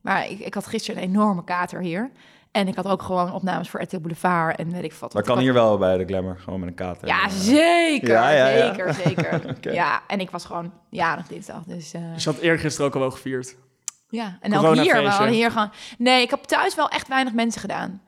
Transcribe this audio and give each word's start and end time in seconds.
Maar 0.00 0.28
ik, 0.30 0.38
ik 0.38 0.54
had 0.54 0.66
gisteren 0.66 1.02
een 1.02 1.08
enorme 1.08 1.44
kater 1.44 1.80
hier. 1.80 2.10
En 2.50 2.68
ik 2.68 2.74
had 2.74 2.86
ook 2.86 3.02
gewoon 3.02 3.32
opnames 3.32 3.68
voor 3.70 3.82
RTL 3.82 3.98
Boulevard 3.98 4.56
en 4.58 4.72
weet 4.72 4.84
ik 4.84 4.92
wat. 4.92 5.14
Maar 5.14 5.22
kan 5.22 5.38
hier 5.38 5.52
wel 5.52 5.78
bij 5.78 5.96
de 5.96 6.04
Glamour, 6.04 6.36
gewoon 6.38 6.60
met 6.60 6.68
een 6.68 6.74
kater. 6.74 7.08
Ja, 7.08 7.28
zeker. 7.28 8.08
Ja, 8.08 8.30
ja, 8.30 8.46
ja. 8.48 8.66
Zeker, 8.66 8.94
zeker. 9.04 9.72
Ja, 9.74 10.02
en 10.06 10.20
ik 10.20 10.30
was 10.30 10.44
gewoon 10.44 10.72
jarig 10.88 11.26
dinsdag. 11.26 11.62
Dus 11.64 11.92
eh, 11.92 12.00
Dus 12.14 12.24
je 12.24 12.30
had 12.30 12.38
eergisteren 12.38 12.86
ook 12.86 12.94
al 12.94 13.00
wel 13.00 13.10
gevierd. 13.10 13.56
ja, 14.08 14.38
en 14.40 14.56
ook 14.56 14.74
hier. 14.74 15.02
We 15.02 15.08
hadden 15.08 15.34
hier 15.34 15.50
gewoon... 15.50 15.70
Nee, 15.98 16.22
ik 16.22 16.30
heb 16.30 16.42
thuis 16.42 16.74
wel 16.74 16.88
echt 16.88 17.08
weinig 17.08 17.32
mensen 17.32 17.60
gedaan. 17.60 18.00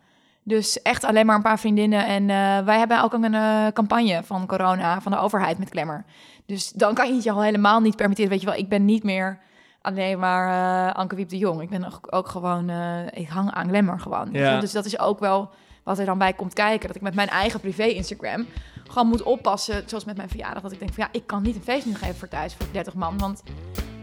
Dus 0.45 0.83
echt 0.83 1.05
alleen 1.05 1.27
maar 1.27 1.37
een 1.37 1.43
paar 1.43 1.59
vriendinnen. 1.59 2.07
En 2.07 2.31
eh, 2.31 2.65
wij 2.65 2.79
hebben 2.79 3.03
ook 3.03 3.13
een 3.13 3.35
eh, 3.35 3.67
campagne 3.73 4.23
van 4.25 4.47
corona, 4.47 5.01
van 5.01 5.13
de 5.13 5.19
overheid 5.19 5.59
met 5.59 5.69
Glamour. 5.71 6.05
Dus 6.47 6.71
dan 6.71 6.95
kan 6.95 7.09
je 7.09 7.15
het 7.15 7.23
je 7.25 7.31
al 7.33 7.43
helemaal 7.43 7.81
niet 7.81 7.97
permitteren. 7.97 8.31
Weet 8.31 8.41
je 8.41 8.47
wel, 8.47 8.57
ik 8.59 8.69
ben 8.69 8.85
niet 8.85 9.03
meer 9.03 9.39
alleen 9.83 10.19
maar 10.19 10.49
eh 10.89 10.95
Anke 10.95 11.14
Wiep 11.14 11.29
de 11.29 11.39
Jong. 11.39 11.62
Ik 11.62 11.71
ben 11.71 11.85
ook, 11.85 12.07
ook 12.11 12.29
gewoon... 12.29 12.69
eh, 12.69 13.21
ik 13.21 13.29
hang 13.29 13.50
aan 13.50 13.68
Glamour 13.68 14.00
gewoon. 14.00 14.29
Ja. 14.32 14.61
Dus 14.61 14.72
dat 14.72 14.85
is 14.85 14.99
ook 14.99 15.18
wel 15.21 15.50
wat 15.82 15.99
er 15.99 16.05
dan 16.05 16.18
bij 16.18 16.32
komt 16.32 16.53
kijken. 16.53 16.86
Dat 16.86 16.96
ik 16.96 17.03
met 17.03 17.14
mijn 17.14 17.29
eigen 17.29 17.61
privé-Instagram 17.61 18.46
gewoon 18.89 19.08
moet 19.08 19.22
oppassen. 19.22 19.82
Zoals 19.86 20.05
met 20.05 20.17
mijn 20.17 20.29
verjaardag. 20.29 20.63
Dat 20.63 20.72
ik 20.72 20.79
denk 20.79 20.95
van 20.95 21.05
ja, 21.05 21.18
ik 21.21 21.27
kan 21.27 21.43
niet 21.43 21.57
een 21.57 21.63
feest 21.63 21.86
nu 21.86 21.95
geven 21.95 22.14
voor 22.17 22.29
thuis 22.29 22.55
voor 22.55 22.67
30 22.72 22.95
man. 22.95 23.18
Want 23.18 23.43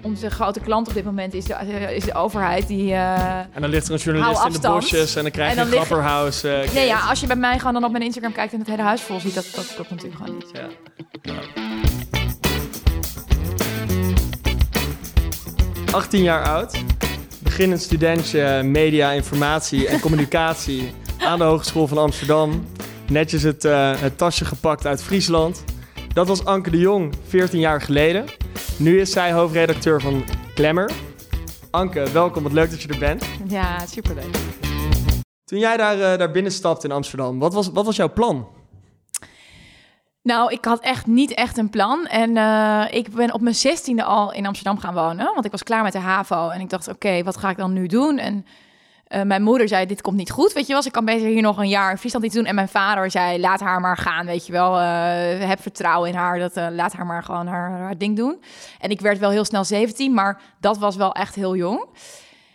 onze 0.01 0.29
grote 0.29 0.59
klant 0.59 0.87
op 0.87 0.93
dit 0.93 1.03
moment 1.05 1.33
is 1.33 1.45
de, 1.45 1.53
eh, 1.53 1.95
is 1.95 2.03
de 2.03 2.13
overheid. 2.13 2.67
Die, 2.67 2.93
En 2.93 3.61
dan 3.61 3.69
ligt 3.69 3.87
er 3.87 3.93
een 3.93 3.99
journalist 3.99 4.45
in 4.45 4.51
de 4.51 4.67
bosjes 4.67 5.15
en 5.15 5.21
dan 5.21 5.31
krijg 5.31 5.53
je 5.53 5.61
een 5.61 5.71
eh, 6.43 6.73
Nee, 6.73 6.85
ja, 6.87 6.99
als 6.99 7.19
je 7.19 7.27
bij 7.27 7.35
mij 7.35 7.57
gewoon 7.57 7.73
dan 7.73 7.83
op 7.83 7.91
mijn 7.91 8.03
Instagram 8.03 8.31
kijkt 8.31 8.53
en 8.53 8.59
het 8.59 8.67
hele 8.67 8.81
huis 8.81 9.01
vol 9.01 9.19
ziet, 9.19 9.33
dat, 9.35 9.51
dat 9.55 9.73
klopt 9.75 9.89
natuurlijk 9.89 10.21
gewoon 10.23 10.37
niet. 10.37 10.49
Ja. 10.53 11.68
18 15.91 16.23
jaar 16.23 16.47
oud, 16.47 16.83
beginnend 17.43 17.81
studentje 17.81 18.63
media, 18.63 19.11
informatie 19.11 19.87
en 19.87 19.99
communicatie 19.99 20.93
aan 21.17 21.37
de 21.37 21.43
Hogeschool 21.43 21.87
van 21.87 21.97
Amsterdam. 21.97 22.65
Netjes 23.07 23.43
het, 23.43 23.65
eh, 23.65 23.99
het 23.99 24.17
tasje 24.17 24.45
gepakt 24.45 24.85
uit 24.85 25.03
Friesland. 25.03 25.63
Dat 26.13 26.27
was 26.27 26.45
Anke 26.45 26.69
de 26.69 26.77
Jong 26.77 27.13
14 27.27 27.59
jaar 27.59 27.81
geleden. 27.81 28.25
Nu 28.77 28.99
is 28.99 29.11
zij 29.11 29.31
hoofdredacteur 29.31 30.01
van 30.01 30.23
Glamour. 30.55 30.91
Anke, 31.71 32.11
welkom, 32.11 32.43
wat 32.43 32.51
leuk 32.51 32.69
dat 32.69 32.81
je 32.81 32.87
er 32.87 32.99
bent. 32.99 33.25
Ja, 33.47 33.85
superleuk. 33.85 34.37
Toen 35.43 35.59
jij 35.59 35.77
daar, 35.77 35.99
eh, 35.99 36.17
daar 36.17 36.31
binnen 36.31 36.51
stapte 36.51 36.87
in 36.87 36.93
Amsterdam, 36.93 37.39
wat 37.39 37.53
was, 37.53 37.69
wat 37.73 37.85
was 37.85 37.95
jouw 37.95 38.13
plan? 38.13 38.47
Nou, 40.21 40.51
ik 40.51 40.65
had 40.65 40.79
echt 40.79 41.05
niet 41.05 41.33
echt 41.33 41.57
een 41.57 41.69
plan. 41.69 42.07
En 42.07 42.37
eh, 42.37 42.85
ik 42.89 43.11
ben 43.11 43.33
op 43.33 43.41
mijn 43.41 43.55
zestiende 43.55 44.03
al 44.03 44.33
in 44.33 44.45
Amsterdam 44.45 44.79
gaan 44.79 44.93
wonen. 44.93 45.33
Want 45.33 45.45
ik 45.45 45.51
was 45.51 45.63
klaar 45.63 45.83
met 45.83 45.93
de 45.93 45.99
HAVO. 45.99 46.49
En 46.49 46.61
ik 46.61 46.69
dacht, 46.69 46.87
oké, 46.87 47.23
wat 47.23 47.37
ga 47.37 47.49
ik 47.49 47.57
dan 47.57 47.73
nu 47.73 47.87
doen? 47.87 48.17
En 48.17 48.45
eh, 49.07 49.21
mijn 49.21 49.43
moeder 49.43 49.67
zei, 49.67 49.85
dit 49.85 50.01
komt 50.01 50.17
niet 50.17 50.31
goed, 50.31 50.53
weet 50.53 50.67
je 50.67 50.73
wel. 50.73 50.81
Ze 50.81 50.91
kan 50.91 51.05
beter 51.05 51.27
hier 51.27 51.41
nog 51.41 51.57
een 51.57 51.69
jaar 51.69 51.91
in 51.91 51.97
Friesland 51.97 52.25
iets 52.25 52.35
doen. 52.35 52.45
En 52.45 52.55
mijn 52.55 52.69
vader 52.69 53.11
zei, 53.11 53.39
laat 53.39 53.59
haar 53.59 53.81
maar 53.81 53.97
gaan, 53.97 54.25
weet 54.25 54.45
je 54.45 54.51
wel. 54.51 54.79
Eh, 54.79 55.47
heb 55.47 55.61
vertrouwen 55.61 56.09
in 56.09 56.15
haar, 56.15 56.39
dat, 56.39 56.55
laat 56.71 56.93
haar 56.93 57.05
maar 57.05 57.23
gewoon 57.23 57.47
haar, 57.47 57.71
haar 57.71 57.97
ding 57.97 58.15
doen. 58.15 58.41
En 58.79 58.89
ik 58.89 59.01
werd 59.01 59.19
wel 59.19 59.29
heel 59.29 59.45
snel 59.45 59.63
17, 59.63 60.13
maar 60.13 60.41
dat 60.59 60.77
was 60.77 60.95
wel 60.95 61.13
echt 61.13 61.35
heel 61.35 61.55
jong. 61.55 61.85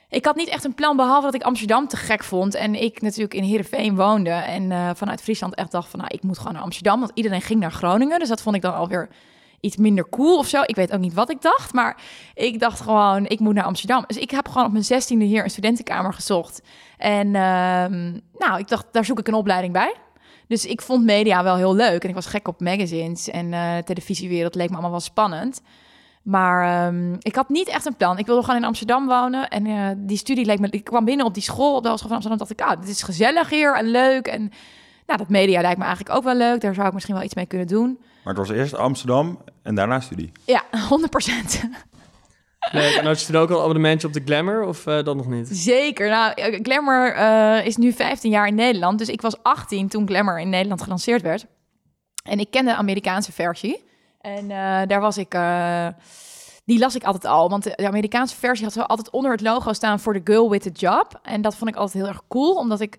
Ik 0.09 0.25
had 0.25 0.37
niet 0.37 0.49
echt 0.49 0.65
een 0.65 0.75
plan, 0.75 0.97
behalve 0.97 1.27
dat 1.27 1.35
ik 1.35 1.43
Amsterdam 1.43 1.89
te 1.89 1.97
gek 1.97 2.25
vond. 2.25 2.55
En 2.55 2.83
ik 2.83 3.01
natuurlijk 3.01 3.35
in 3.35 3.43
Heerenveen 3.43 3.97
woonde. 3.97 4.31
En 4.31 4.73
eh, 4.73 4.91
vanuit 4.95 5.23
Friesland 5.23 5.55
echt 5.55 5.71
dacht 5.71 5.89
van, 5.89 5.99
nou, 5.99 6.11
ik 6.15 6.23
moet 6.23 6.39
gewoon 6.39 6.53
naar 6.53 6.63
Amsterdam. 6.63 6.99
Want 7.01 7.11
iedereen 7.15 7.43
ging 7.43 7.61
naar 7.61 7.73
Groningen. 7.73 8.19
Dus 8.19 8.29
dat 8.29 8.43
vond 8.43 8.57
ik 8.57 8.63
dan 8.63 8.75
alweer 8.75 9.09
iets 9.61 9.77
minder 9.77 10.09
cool 10.09 10.39
of 10.39 10.47
zo. 10.47 10.63
Ik 10.67 10.77
weet 10.77 10.93
ook 10.93 11.01
niet 11.01 11.15
wat 11.15 11.31
ik 11.31 11.43
dacht. 11.43 11.73
Maar 11.73 12.03
ik 12.35 12.61
dacht 12.61 12.81
gewoon, 12.81 13.27
ik 13.27 13.41
moet 13.41 13.55
naar 13.55 13.65
Amsterdam. 13.65 14.05
Dus 14.07 14.17
ik 14.17 14.31
heb 14.31 14.49
gewoon 14.49 14.67
op 14.67 14.73
mijn 14.73 14.85
zestiende 14.85 15.25
hier 15.25 15.45
een 15.45 15.51
studentenkamer 15.51 16.13
gezocht. 16.13 16.63
En 16.97 17.27
ehm, 17.35 18.19
nou, 18.39 18.59
ik 18.59 18.69
dacht, 18.69 18.87
daar 18.93 19.05
zoek 19.05 19.19
ik 19.19 19.29
een 19.29 19.35
opleiding 19.35 19.73
bij. 19.73 19.95
Dus 20.49 20.65
ik 20.65 20.83
vond 20.83 21.05
media 21.05 21.43
wel 21.43 21.57
heel 21.57 21.75
leuk. 21.75 22.03
En 22.03 22.09
ik 22.09 22.15
was 22.15 22.27
gek 22.27 22.49
op 22.49 22.61
magazines 22.61 23.29
en 23.29 23.53
eh 23.53 23.79
televisiewereld. 23.79 24.55
leek 24.55 24.69
me 24.69 24.73
allemaal 24.73 24.91
wel 24.91 25.01
spannend. 25.01 25.63
Maar 26.25 26.87
ehm, 26.87 27.17
ik 27.19 27.35
had 27.35 27.49
niet 27.49 27.69
echt 27.69 27.87
een 27.87 27.97
plan. 27.97 28.19
Ik 28.19 28.27
wilde 28.27 28.43
gewoon 28.43 28.57
in 28.57 28.67
Amsterdam 28.67 29.07
wonen. 29.07 29.49
En 29.49 29.67
eh, 29.67 29.91
die 29.97 30.17
studie 30.17 30.45
leek 30.45 30.59
me... 30.59 30.69
Ik 30.71 30.85
kwam 30.85 31.05
binnen 31.05 31.27
op 31.27 31.35
die 31.35 31.43
school, 31.43 31.77
op 31.77 31.83
de 31.83 31.89
Hogeschool 31.89 32.09
van 32.09 32.17
Amsterdam. 32.17 32.47
dacht 32.47 32.61
ik, 32.61 32.67
ah, 32.67 32.81
dit 32.81 32.89
is 32.89 33.03
gezellig 33.03 33.51
hier 33.51 33.77
en 33.77 33.87
leuk. 33.87 34.27
En 34.27 34.41
nou, 35.07 35.19
dat 35.19 35.29
media 35.29 35.61
lijkt 35.61 35.79
me 35.79 35.85
eigenlijk 35.85 36.17
ook 36.17 36.25
wel 36.25 36.35
leuk. 36.35 36.61
Daar 36.61 36.75
zou 36.75 36.87
ik 36.87 36.93
misschien 36.93 37.15
wel 37.15 37.25
iets 37.25 37.35
mee 37.35 37.47
kunnen 37.47 37.67
doen. 37.67 37.99
Maar 38.25 38.35
het 38.35 38.47
was 38.47 38.57
eerst 38.57 38.75
Amsterdam 38.75 39.39
en 39.63 39.75
daarna 39.75 40.01
studie. 40.01 40.33
Ja, 40.45 40.63
100 40.89 41.11
procent. 41.11 41.63
Nee, 42.73 42.99
en 42.99 43.07
had 43.07 43.21
je 43.21 43.27
toen 43.27 43.37
ook 43.37 43.51
al 43.51 43.61
abonnementje 43.61 44.07
op 44.07 44.13
de 44.13 44.23
Glamour 44.25 44.63
of 44.63 44.87
eh, 44.87 45.03
dat 45.03 45.17
nog 45.17 45.29
niet? 45.29 45.49
Zeker. 45.51 46.09
Nou, 46.09 46.33
eh, 46.35 46.59
Glamour 46.63 47.15
eh, 47.15 47.67
is 47.67 47.77
nu 47.77 47.93
15 47.93 48.31
jaar 48.31 48.47
in 48.47 48.55
Nederland. 48.55 48.99
Dus 48.99 49.09
ik 49.09 49.21
was 49.21 49.43
18 49.43 49.89
toen 49.89 50.07
Glamour 50.07 50.41
in 50.41 50.49
Nederland 50.49 50.83
gelanceerd 50.83 51.23
werd. 51.23 51.47
En 52.23 52.39
ik 52.39 52.51
kende 52.51 52.71
de 52.71 52.77
Amerikaanse 52.77 53.33
versie. 53.33 53.85
En 54.25 54.51
eh, 54.51 54.87
daar 54.87 55.01
was 55.01 55.19
ik... 55.19 55.35
eh, 55.35 55.87
die 56.65 56.79
las 56.79 56.95
ik 56.95 57.05
altijd 57.05 57.25
al. 57.25 57.51
Want 57.51 57.63
de, 57.63 57.73
de 57.77 57.87
Amerikaanse 57.87 58.37
versie 58.37 58.65
had 58.65 58.75
zo 58.75 58.81
altijd 58.81 59.11
onder 59.11 59.31
het 59.31 59.41
logo 59.41 59.73
staan... 59.73 60.01
voor 60.01 60.15
the 60.15 60.33
girl 60.33 60.51
with 60.51 60.63
the 60.63 60.71
job. 60.71 61.21
En 61.23 61.43
dat 61.43 61.57
vond 61.57 61.71
ik 61.71 61.77
altijd 61.77 62.05
heel 62.05 62.13
erg 62.13 62.23
cool. 62.29 62.55
Omdat 62.55 62.81
ik, 62.81 62.99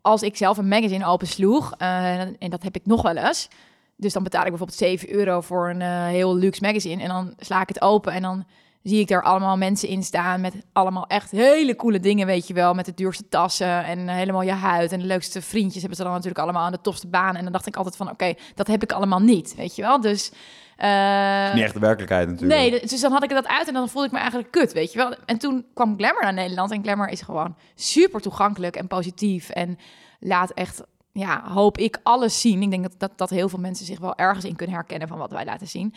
als 0.00 0.22
ik 0.22 0.36
zelf 0.36 0.58
een 0.58 0.68
magazine 0.68 1.06
opensloeg... 1.06 1.74
eh, 1.78 2.20
en 2.20 2.50
dat 2.50 2.62
heb 2.62 2.74
ik 2.76 2.86
nog 2.86 3.02
wel 3.02 3.16
eens... 3.16 3.48
Dus 3.96 4.12
dan 4.12 4.22
betaal 4.22 4.42
ik 4.42 4.48
bijvoorbeeld 4.48 4.78
7 4.78 5.12
euro 5.12 5.40
voor 5.40 5.70
een 5.70 5.82
heel 6.06 6.36
luxe 6.36 6.62
magazine. 6.62 7.02
En 7.02 7.08
dan 7.08 7.34
sla 7.38 7.60
ik 7.60 7.68
het 7.68 7.80
open 7.80 8.12
en 8.12 8.22
dan 8.22 8.44
zie 8.82 9.00
ik 9.00 9.08
daar 9.08 9.22
allemaal 9.22 9.56
mensen 9.56 9.88
in 9.88 10.02
staan 10.02 10.40
met 10.40 10.54
allemaal 10.72 11.06
echt 11.06 11.30
hele 11.30 11.76
coole 11.76 12.00
dingen, 12.00 12.26
weet 12.26 12.46
je 12.46 12.54
wel. 12.54 12.74
Met 12.74 12.84
de 12.84 12.94
duurste 12.94 13.28
tassen 13.28 13.84
en 13.84 14.08
helemaal 14.08 14.42
je 14.42 14.52
huid. 14.52 14.92
En 14.92 14.98
de 14.98 15.06
leukste 15.06 15.42
vriendjes 15.42 15.78
hebben 15.80 15.96
ze 15.96 16.02
dan 16.02 16.12
natuurlijk 16.12 16.40
allemaal 16.40 16.64
aan 16.64 16.72
de 16.72 16.80
tofste 16.80 17.06
baan. 17.08 17.36
En 17.36 17.42
dan 17.42 17.52
dacht 17.52 17.66
ik 17.66 17.76
altijd 17.76 17.96
van, 17.96 18.10
oké, 18.10 18.34
dat 18.54 18.66
heb 18.66 18.82
ik 18.82 18.92
allemaal 18.92 19.20
niet, 19.20 19.54
weet 19.54 19.76
je 19.76 19.82
wel. 19.82 20.00
Dus... 20.00 20.32
eh, 20.76 21.54
Niet 21.54 21.62
echt 21.62 21.74
de 21.74 21.80
werkelijkheid 21.80 22.28
natuurlijk. 22.28 22.60
Nee, 22.60 22.80
dus 22.80 23.00
dan 23.00 23.12
had 23.12 23.22
ik 23.22 23.30
dat 23.30 23.46
uit 23.46 23.68
en 23.68 23.74
dan 23.74 23.88
voelde 23.88 24.06
ik 24.06 24.12
me 24.12 24.18
eigenlijk 24.18 24.50
kut, 24.50 24.72
weet 24.72 24.92
je 24.92 24.98
wel. 24.98 25.14
En 25.26 25.38
toen 25.38 25.66
kwam 25.74 25.96
Glamour 25.96 26.22
naar 26.22 26.34
Nederland 26.34 26.70
en 26.70 26.82
Glamour 26.82 27.08
is 27.08 27.20
gewoon 27.22 27.56
super 27.74 28.20
toegankelijk 28.20 28.76
en 28.76 28.86
positief 28.86 29.48
en 29.48 29.78
laat 30.20 30.50
echt, 30.50 30.82
ja, 31.18 31.42
hoop 31.52 31.78
ik 31.78 31.98
alles 32.02 32.40
zien. 32.40 32.62
Ik 32.62 32.70
denk 32.70 32.82
dat, 32.82 32.94
dat, 32.98 33.12
dat 33.16 33.30
heel 33.30 33.48
veel 33.48 33.58
mensen 33.58 33.86
zich 33.86 33.98
wel 33.98 34.16
ergens 34.16 34.44
in 34.44 34.56
kunnen 34.56 34.76
herkennen 34.76 35.08
van 35.08 35.18
wat 35.18 35.32
wij 35.32 35.44
laten 35.44 35.68
zien. 35.68 35.94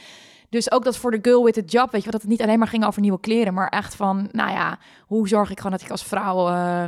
Dus 0.49 0.71
ook 0.71 0.83
dat 0.83 0.97
voor 0.97 1.11
de 1.11 1.19
girl 1.21 1.43
with 1.43 1.53
the 1.53 1.65
job, 1.65 1.91
weet 1.91 2.03
je 2.03 2.11
dat 2.11 2.21
het 2.21 2.29
niet 2.29 2.41
alleen 2.41 2.59
maar 2.59 2.67
ging 2.67 2.85
over 2.85 3.01
nieuwe 3.01 3.19
kleren, 3.19 3.53
maar 3.53 3.69
echt 3.69 3.95
van, 3.95 4.29
nou 4.31 4.51
ja, 4.51 4.79
hoe 5.07 5.27
zorg 5.27 5.51
ik 5.51 5.57
gewoon 5.57 5.71
dat 5.71 5.81
ik 5.81 5.91
als 5.91 6.03
vrouw 6.03 6.47
eh, 6.47 6.83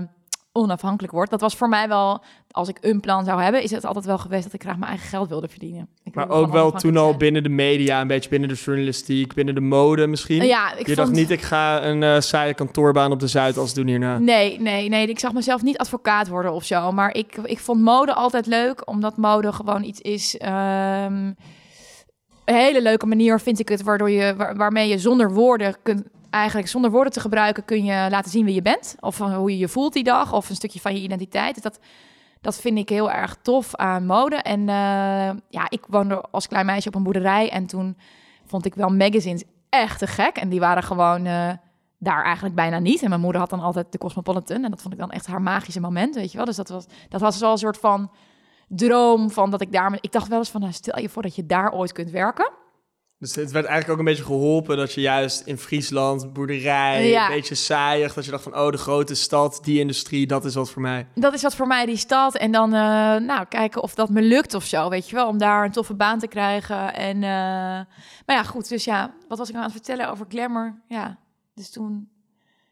onafhankelijk 0.56 1.14
word. 1.14 1.30
Dat 1.30 1.42
was 1.42 1.56
voor 1.56 1.70
mij 1.70 1.88
wel, 1.88 2.24
als 2.52 2.68
ik 2.70 2.78
een 2.82 3.00
plan 3.00 3.26
zou 3.26 3.42
hebben, 3.42 3.64
is 3.64 3.72
het 3.72 3.86
altijd 3.86 4.06
wel 4.06 4.18
geweest 4.18 4.44
dat 4.44 4.54
ik 4.54 4.62
graag 4.62 4.78
mijn 4.78 4.90
eigen 4.92 5.10
geld 5.10 5.30
wilde 5.30 5.48
verdienen. 5.48 5.88
Ik 6.04 6.16
Maar 6.16 6.30
ook 6.30 6.52
wel 6.52 6.72
toen 6.72 6.98
al 6.98 7.06
zijn. 7.08 7.18
binnen 7.18 7.44
de 7.44 7.50
media, 7.50 8.02
een 8.02 8.08
beetje 8.08 8.30
binnen 8.30 8.50
de 8.50 8.56
journalistiek, 8.56 9.34
binnen 9.34 9.56
de 9.56 9.62
mode 9.62 10.08
misschien. 10.08 10.46
Ja, 10.46 10.72
ik 10.72 10.78
je 10.78 10.84
vond... 10.86 10.98
dacht 10.98 11.12
niet, 11.12 11.30
ik 11.30 11.42
ga 11.42 11.84
een 11.84 12.04
eh 12.04 12.20
saaie 12.20 12.54
kantoorbaan 12.54 13.12
op 13.12 13.20
de 13.20 13.28
Zuidas 13.28 13.74
doen 13.74 13.88
hierna. 13.88 14.18
Nee, 14.18 14.60
nee, 14.60 14.90
nee. 14.90 15.08
Ik 15.08 15.20
zag 15.20 15.34
mezelf 15.34 15.62
niet 15.62 15.78
advocaat 15.78 16.28
worden 16.28 16.54
of 16.54 16.64
zo. 16.64 16.92
Maar 16.92 17.14
ik, 17.16 17.38
ik 17.44 17.60
vond 17.60 17.82
mode 17.82 18.14
altijd 18.14 18.46
leuk, 18.46 18.88
omdat 18.90 19.18
mode 19.18 19.52
gewoon 19.54 19.84
iets 19.84 20.02
is. 20.02 20.38
ehm, 20.38 21.32
een 22.46 22.56
hele 22.56 22.82
leuke 22.82 23.06
manier 23.06 23.40
vind 23.40 23.60
ik 23.60 23.70
het, 23.70 23.84
waardoor 23.84 24.10
je, 24.10 24.36
waar- 24.36 24.56
waarmee 24.58 24.90
je 24.90 24.98
zonder 24.98 25.32
woorden 25.34 25.76
kunt. 25.84 26.04
Eigenlijk 26.34 26.68
zonder 26.68 26.92
woorden 26.92 27.14
te 27.14 27.20
gebruiken 27.20 27.66
kun 27.66 27.84
je 27.84 28.08
laten 28.10 28.32
zien 28.32 28.46
wie 28.46 28.54
je 28.54 28.62
bent. 28.62 28.96
Of 29.00 29.16
van 29.16 29.34
hoe 29.34 29.52
je 29.52 29.58
je 29.58 29.68
voelt 29.68 29.94
die 29.94 30.04
dag. 30.04 30.34
Of 30.34 30.50
een 30.50 30.56
stukje 30.56 30.80
van 30.80 30.96
je 30.96 31.02
identiteit. 31.02 31.54
Dus 31.54 31.64
dat, 31.64 31.80
dat 32.42 32.60
vind 32.60 32.78
ik 32.78 32.90
heel 32.90 33.12
erg 33.12 33.38
tof 33.42 33.76
aan 33.76 34.06
mode. 34.06 34.36
En 34.36 34.60
eh, 34.60 35.40
ja, 35.50 35.70
ik 35.70 35.86
woonde 35.88 36.22
als 36.32 36.48
klein 36.48 36.66
meisje 36.66 36.88
op 36.88 36.96
een 36.96 37.04
boerderij. 37.04 37.50
En 37.50 37.66
toen 37.66 37.98
vond 38.46 38.66
ik 38.66 38.76
wel 38.76 38.90
magazines 38.90 39.44
echt 39.70 40.00
te 40.00 40.08
gek. 40.08 40.38
En 40.38 40.50
die 40.50 40.60
waren 40.60 40.84
gewoon 40.84 41.26
eh, 41.26 41.50
daar 41.98 42.24
eigenlijk 42.24 42.56
bijna 42.56 42.80
niet. 42.80 43.02
En 43.02 43.10
mijn 43.10 43.22
moeder 43.22 43.42
had 43.42 43.50
dan 43.50 43.62
altijd 43.62 43.92
de 43.92 43.98
Cosmopolitan. 43.98 44.64
En 44.64 44.70
dat 44.70 44.82
vond 44.82 44.94
ik 44.94 45.00
dan 45.00 45.12
echt 45.12 45.28
haar 45.28 45.42
magische 45.42 45.80
moment, 45.80 46.16
weet 46.16 46.32
je 46.32 46.38
wel. 46.38 46.46
Dus 46.46 46.56
dat 46.56 46.70
was, 46.70 46.86
dat 47.10 47.22
was 47.22 47.40
wel 47.40 47.52
een 47.52 47.58
soort 47.58 47.78
van 47.78 48.12
droom 48.68 49.32
van 49.32 49.50
dat 49.50 49.62
ik 49.62 49.72
daar... 49.72 49.98
Ik 50.02 50.12
dacht 50.12 50.28
wel 50.28 50.38
eens 50.38 50.50
van, 50.50 50.62
nou, 50.62 50.74
stel 50.74 51.00
je 51.00 51.10
voor 51.10 51.22
dat 51.22 51.36
je 51.36 51.46
daar 51.46 51.74
ooit 51.74 51.92
kunt 51.92 52.10
werken. 52.10 52.52
Dus 53.24 53.36
het 53.36 53.52
werd 53.52 53.66
eigenlijk 53.66 53.94
ook 53.94 54.00
een 54.00 54.12
beetje 54.14 54.24
geholpen 54.24 54.78
dat 54.78 54.94
je 54.94 55.02
juist 55.02 55.42
in 55.42 55.58
Friesland, 55.58 56.34
boerderij, 56.34 57.08
Ja. 57.08 57.26
een 57.28 57.36
beetje 57.36 57.56
saaiig, 57.56 58.14
dat 58.14 58.26
je 58.26 58.32
dacht 58.32 58.44
van, 58.44 58.58
oh, 58.58 58.72
de 58.72 58.78
grote 58.78 59.16
stad, 59.16 59.60
die 59.64 59.80
industrie, 59.80 60.28
dat 60.28 60.46
is 60.46 60.56
wat 60.56 60.70
voor 60.70 60.82
mij. 60.82 61.08
Dat 61.16 61.34
is 61.34 61.42
wat 61.42 61.56
voor 61.56 61.68
mij 61.68 61.86
die 61.86 61.98
stad. 61.98 62.36
En 62.36 62.52
dan 62.52 62.74
eh, 62.74 62.80
nou, 63.16 63.46
kijken 63.46 63.84
of 63.84 63.96
dat 63.96 64.10
me 64.10 64.22
lukt 64.22 64.54
of 64.54 64.64
zo, 64.66 64.90
weet 64.90 65.10
je 65.10 65.16
wel. 65.16 65.28
Om 65.28 65.38
daar 65.38 65.66
een 65.66 65.72
toffe 65.72 65.94
baan 65.94 66.20
te 66.20 66.28
krijgen. 66.28 66.94
En, 66.94 67.16
eh, 67.16 67.22
maar 68.26 68.36
ja, 68.36 68.44
goed. 68.44 68.70
Dus 68.70 68.84
ja, 68.84 69.14
wat 69.28 69.38
was 69.38 69.48
ik 69.48 69.54
nou 69.54 69.66
aan 69.66 69.72
het 69.72 69.82
vertellen 69.82 70.12
over 70.12 70.26
Glamour? 70.30 70.82
Ja, 70.88 71.18
dus 71.56 71.70
toen... 71.70 72.10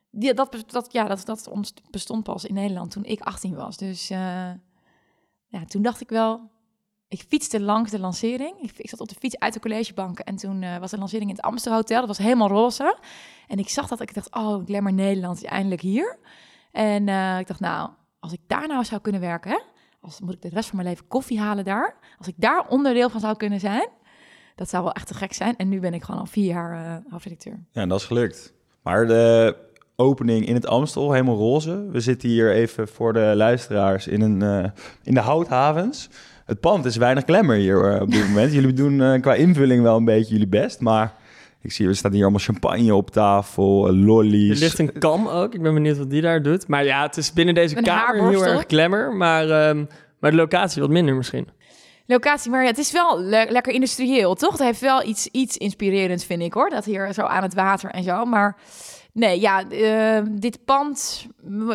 Die, 0.09 0.33
dat, 0.33 0.63
dat, 0.67 0.91
ja, 0.91 1.03
dat, 1.07 1.25
dat 1.25 1.73
bestond 1.89 2.23
pas 2.23 2.45
in 2.45 2.53
Nederland 2.53 2.91
toen 2.91 3.03
ik 3.03 3.19
18 3.21 3.55
was. 3.55 3.77
Dus 3.77 4.09
eh, 4.09 4.51
ja, 5.47 5.65
toen 5.67 5.81
dacht 5.81 6.01
ik 6.01 6.09
wel... 6.09 6.49
ik 7.11 7.25
fietste 7.27 7.61
langs 7.61 7.91
de 7.91 7.99
lancering. 7.99 8.61
Ik, 8.61 8.71
ik 8.77 8.89
zat 8.89 8.99
op 8.99 9.09
de 9.09 9.15
fiets 9.19 9.39
uit 9.39 9.53
de 9.53 9.59
collegebank 9.59 10.19
en 10.19 10.35
toen 10.35 10.61
eh, 10.61 10.77
was 10.77 10.91
de 10.91 10.97
lancering 10.97 11.29
in 11.29 11.35
het 11.35 11.45
Amsterdam 11.45 11.79
Hotel. 11.79 11.99
Dat 11.99 12.07
was 12.07 12.17
helemaal 12.17 12.47
roze. 12.47 12.97
En 13.47 13.57
ik 13.57 13.69
zag 13.69 13.87
dat, 13.87 14.01
ik 14.01 14.13
dacht, 14.13 14.35
oh, 14.35 14.65
Glamour 14.65 14.93
Nederland 14.93 15.37
is 15.37 15.43
eindelijk 15.43 15.81
hier. 15.81 16.17
En 16.71 17.07
eh, 17.07 17.39
ik 17.39 17.47
dacht, 17.47 17.59
nou, 17.59 17.89
als 18.19 18.33
ik 18.33 18.39
daar 18.47 18.67
nou 18.67 18.83
zou 18.83 19.01
kunnen 19.01 19.21
werken, 19.21 19.51
hè? 19.51 19.59
Als 20.01 20.19
moet 20.19 20.33
ik 20.33 20.41
de 20.41 20.49
rest 20.49 20.67
van 20.69 20.77
mijn 20.77 20.89
leven 20.89 21.07
koffie 21.07 21.39
halen 21.39 21.65
daar. 21.65 21.97
Als 22.17 22.27
ik 22.27 22.35
daar 22.37 22.67
onderdeel 22.67 23.09
van 23.09 23.19
zou 23.19 23.37
kunnen 23.37 23.59
zijn, 23.59 23.89
dat 24.55 24.69
zou 24.69 24.83
wel 24.83 24.93
echt 24.93 25.07
te 25.07 25.13
gek 25.13 25.33
zijn. 25.33 25.55
En 25.57 25.69
nu 25.69 25.79
ben 25.79 25.93
ik 25.93 26.03
gewoon 26.03 26.19
al 26.19 26.25
vier 26.25 26.45
jaar 26.45 26.73
uh, 26.73 27.11
hoofdredacteur. 27.11 27.65
Ja, 27.71 27.81
en 27.81 27.89
dat 27.89 27.99
is 27.99 28.05
gelukt. 28.05 28.53
Maar 28.81 29.07
de 29.07 29.55
opening 29.95 30.45
in 30.45 30.53
het 30.53 30.65
Amstel, 30.65 31.11
helemaal 31.11 31.37
roze. 31.37 31.87
We 31.89 31.99
zitten 31.99 32.29
hier 32.29 32.51
even 32.51 32.87
voor 32.87 33.13
de 33.13 33.33
luisteraars 33.35 34.07
in, 34.07 34.21
een, 34.21 34.41
uh, 34.41 34.69
in 35.03 35.13
de 35.13 35.19
houthavens. 35.19 36.09
Het 36.51 36.59
pand 36.59 36.85
is 36.85 36.95
weinig 36.95 37.23
glamour 37.23 37.57
hier 37.57 37.95
uh, 37.95 38.01
op 38.01 38.11
dit 38.11 38.27
moment. 38.27 38.53
jullie 38.53 38.73
doen 38.73 39.21
qua 39.21 39.33
invulling 39.33 39.83
wel 39.83 39.97
een 39.97 40.05
beetje 40.05 40.31
jullie 40.31 40.47
best, 40.47 40.79
maar... 40.79 41.13
Ik 41.63 41.71
zie, 41.71 41.87
er 41.87 41.95
staat 41.95 42.11
hier 42.11 42.21
allemaal 42.21 42.39
champagne 42.39 42.95
op 42.95 43.09
tafel, 43.09 43.95
lollies. 43.95 44.49
Er 44.49 44.63
ligt 44.63 44.79
een 44.79 44.99
kam 44.99 45.27
ook. 45.27 45.53
Ik 45.53 45.61
ben 45.61 45.73
benieuwd 45.73 45.97
wat 45.97 46.09
die 46.09 46.21
daar 46.21 46.43
doet. 46.43 46.67
Maar 46.67 46.83
ja, 46.83 47.01
het 47.01 47.17
is 47.17 47.33
binnen 47.33 47.55
deze 47.55 47.75
kamer 47.75 48.29
heel 48.29 48.45
erg 48.45 48.63
glamour. 48.67 49.13
Maar, 49.15 49.69
um, 49.69 49.87
maar 50.19 50.31
de 50.31 50.37
locatie 50.37 50.81
wat 50.81 50.89
minder 50.89 51.15
misschien. 51.15 51.47
Locatie, 52.05 52.51
maar 52.51 52.61
ja, 52.61 52.67
het 52.67 52.77
is 52.77 52.91
wel 52.91 53.21
lekker 53.21 53.73
industrieel, 53.73 54.35
toch? 54.35 54.51
Het 54.51 54.61
heeft 54.61 54.81
wel 54.81 55.03
iets, 55.03 55.27
iets 55.27 55.57
inspirerends, 55.57 56.25
vind 56.25 56.41
ik 56.41 56.53
hoor. 56.53 56.69
Dat 56.69 56.85
hier 56.85 57.13
zo 57.13 57.21
aan 57.21 57.43
het 57.43 57.53
water 57.53 57.89
en 57.89 58.03
zo. 58.03 58.25
Maar 58.25 58.55
Nee, 59.13 59.39
ja, 59.39 59.63
uh, 59.71 60.25
dit 60.31 60.65
pand, 60.65 61.27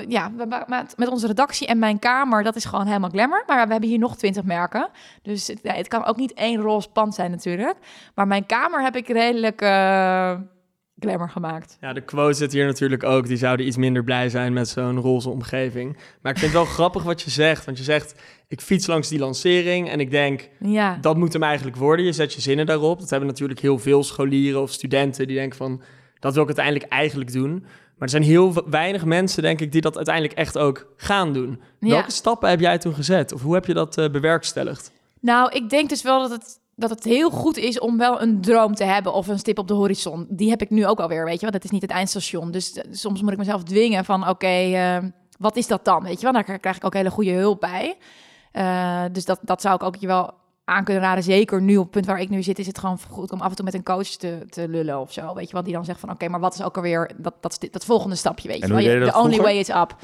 ja, 0.08 0.28
met, 0.66 0.94
met 0.96 1.08
onze 1.08 1.26
redactie 1.26 1.66
en 1.66 1.78
mijn 1.78 1.98
kamer, 1.98 2.42
dat 2.42 2.56
is 2.56 2.64
gewoon 2.64 2.86
helemaal 2.86 3.10
glamour. 3.10 3.42
Maar 3.46 3.66
we 3.66 3.72
hebben 3.72 3.90
hier 3.90 3.98
nog 3.98 4.16
twintig 4.16 4.44
merken. 4.44 4.88
Dus 5.22 5.46
het, 5.46 5.60
het 5.62 5.88
kan 5.88 6.04
ook 6.04 6.16
niet 6.16 6.32
één 6.34 6.60
roze 6.60 6.88
pand 6.88 7.14
zijn 7.14 7.30
natuurlijk. 7.30 7.76
Maar 8.14 8.26
mijn 8.26 8.46
kamer 8.46 8.82
heb 8.82 8.96
ik 8.96 9.08
redelijk 9.08 9.62
uh, 9.62 10.38
glamour 10.98 11.30
gemaakt. 11.30 11.76
Ja, 11.80 11.92
de 11.92 12.00
quote 12.00 12.36
zit 12.36 12.52
hier 12.52 12.66
natuurlijk 12.66 13.02
ook. 13.04 13.26
Die 13.26 13.36
zouden 13.36 13.66
iets 13.66 13.76
minder 13.76 14.04
blij 14.04 14.28
zijn 14.28 14.52
met 14.52 14.68
zo'n 14.68 15.00
roze 15.00 15.30
omgeving. 15.30 15.96
Maar 16.22 16.32
ik 16.32 16.38
vind 16.38 16.52
het 16.52 16.62
wel 16.62 16.72
grappig 16.76 17.02
wat 17.02 17.22
je 17.22 17.30
zegt. 17.30 17.64
Want 17.64 17.78
je 17.78 17.84
zegt, 17.84 18.22
ik 18.48 18.60
fiets 18.60 18.86
langs 18.86 19.08
die 19.08 19.18
lancering 19.18 19.90
en 19.90 20.00
ik 20.00 20.10
denk, 20.10 20.48
ja. 20.58 20.98
dat 21.00 21.16
moet 21.16 21.32
hem 21.32 21.42
eigenlijk 21.42 21.76
worden. 21.76 22.04
Je 22.04 22.12
zet 22.12 22.32
je 22.32 22.40
zinnen 22.40 22.66
daarop. 22.66 22.98
Dat 23.00 23.10
hebben 23.10 23.28
natuurlijk 23.28 23.60
heel 23.60 23.78
veel 23.78 24.04
scholieren 24.04 24.62
of 24.62 24.70
studenten 24.70 25.26
die 25.26 25.36
denken 25.36 25.56
van 25.56 25.82
dat 26.26 26.34
wil 26.34 26.42
ik 26.42 26.56
uiteindelijk 26.56 26.92
eigenlijk 26.92 27.32
doen. 27.32 27.52
Maar 27.60 28.08
er 28.08 28.08
zijn 28.08 28.22
heel 28.22 28.52
weinig 28.70 29.04
mensen, 29.04 29.42
denk 29.42 29.60
ik, 29.60 29.72
die 29.72 29.80
dat 29.80 29.96
uiteindelijk 29.96 30.34
echt 30.34 30.58
ook 30.58 30.86
gaan 30.96 31.32
doen. 31.32 31.60
Welke 31.80 32.10
stappen 32.10 32.48
heb 32.48 32.60
jij 32.60 32.78
toen 32.78 32.94
gezet? 32.94 33.32
Of 33.32 33.42
hoe 33.42 33.54
heb 33.54 33.66
je 33.66 33.74
dat 33.74 33.98
uh, 33.98 34.10
bewerkstelligd? 34.10 34.92
Nou, 35.20 35.52
ik 35.52 35.70
denk 35.70 35.88
dus 35.88 36.02
wel 36.02 36.20
dat 36.20 36.30
het, 36.30 36.60
dat 36.74 36.90
het 36.90 37.04
heel 37.04 37.30
goed 37.30 37.56
is 37.56 37.78
om 37.78 37.98
wel 37.98 38.22
een 38.22 38.40
droom 38.40 38.74
te 38.74 38.84
hebben 38.84 39.12
of 39.12 39.28
een 39.28 39.38
stip 39.38 39.58
op 39.58 39.68
de 39.68 39.74
horizon. 39.74 40.26
Die 40.28 40.50
heb 40.50 40.62
ik 40.62 40.70
nu 40.70 40.86
ook 40.86 41.00
alweer, 41.00 41.24
weet 41.24 41.34
je, 41.34 41.40
want 41.40 41.52
dat 41.52 41.64
is 41.64 41.70
niet 41.70 41.82
het 41.82 41.90
eindstation. 41.90 42.50
Dus 42.50 42.72
eh, 42.72 42.84
soms 42.92 43.22
moet 43.22 43.32
ik 43.32 43.38
mezelf 43.38 43.62
dwingen 43.62 44.04
van, 44.04 44.28
oké, 44.28 44.46
eh, 44.46 44.98
wat 45.38 45.56
is 45.56 45.66
dat 45.66 45.84
dan, 45.84 46.02
weet 46.02 46.20
je 46.20 46.22
wel? 46.22 46.32
Daar 46.32 46.58
krijg 46.58 46.76
ik 46.76 46.84
ook 46.84 46.94
hele 46.94 47.10
goede 47.10 47.32
hulp 47.32 47.60
bij. 47.60 47.96
dus 49.12 49.24
dat, 49.24 49.38
dat 49.42 49.60
zou 49.60 49.74
ik 49.74 49.82
ook 49.82 49.96
je 49.96 50.06
wel 50.06 50.34
aan 50.68 50.84
kunnen 50.84 51.02
raden. 51.02 51.24
Zeker 51.24 51.62
nu 51.62 51.76
op 51.76 51.82
het 51.82 51.90
punt 51.90 52.06
waar 52.06 52.20
ik 52.20 52.28
nu 52.28 52.42
zit, 52.42 52.58
is 52.58 52.66
het 52.66 52.78
gewoon 52.78 52.98
goed 53.10 53.32
om 53.32 53.40
af 53.40 53.50
en 53.50 53.56
toe 53.56 53.64
met 53.64 53.74
een 53.74 53.82
coach 53.82 54.08
te, 54.08 54.46
te 54.48 54.68
lullen 54.68 55.00
of 55.00 55.12
zo. 55.12 55.34
Weet 55.34 55.48
je 55.48 55.54
wat 55.54 55.64
die 55.64 55.74
dan 55.74 55.84
zegt 55.84 56.00
van 56.00 56.10
oké, 56.10 56.28
maar 56.28 56.40
wat 56.40 56.54
is 56.54 56.62
ook 56.62 56.76
alweer 56.76 57.10
dat, 57.16 57.34
dat, 57.40 57.58
dat, 57.70 57.84
volgende 57.84 58.16
stapje, 58.16 58.48
weet 58.48 58.60
je 58.60 58.68
wel. 58.68 59.10
The 59.10 59.18
only 59.18 59.40
way 59.40 59.58
is 59.58 59.68
up. 59.68 59.96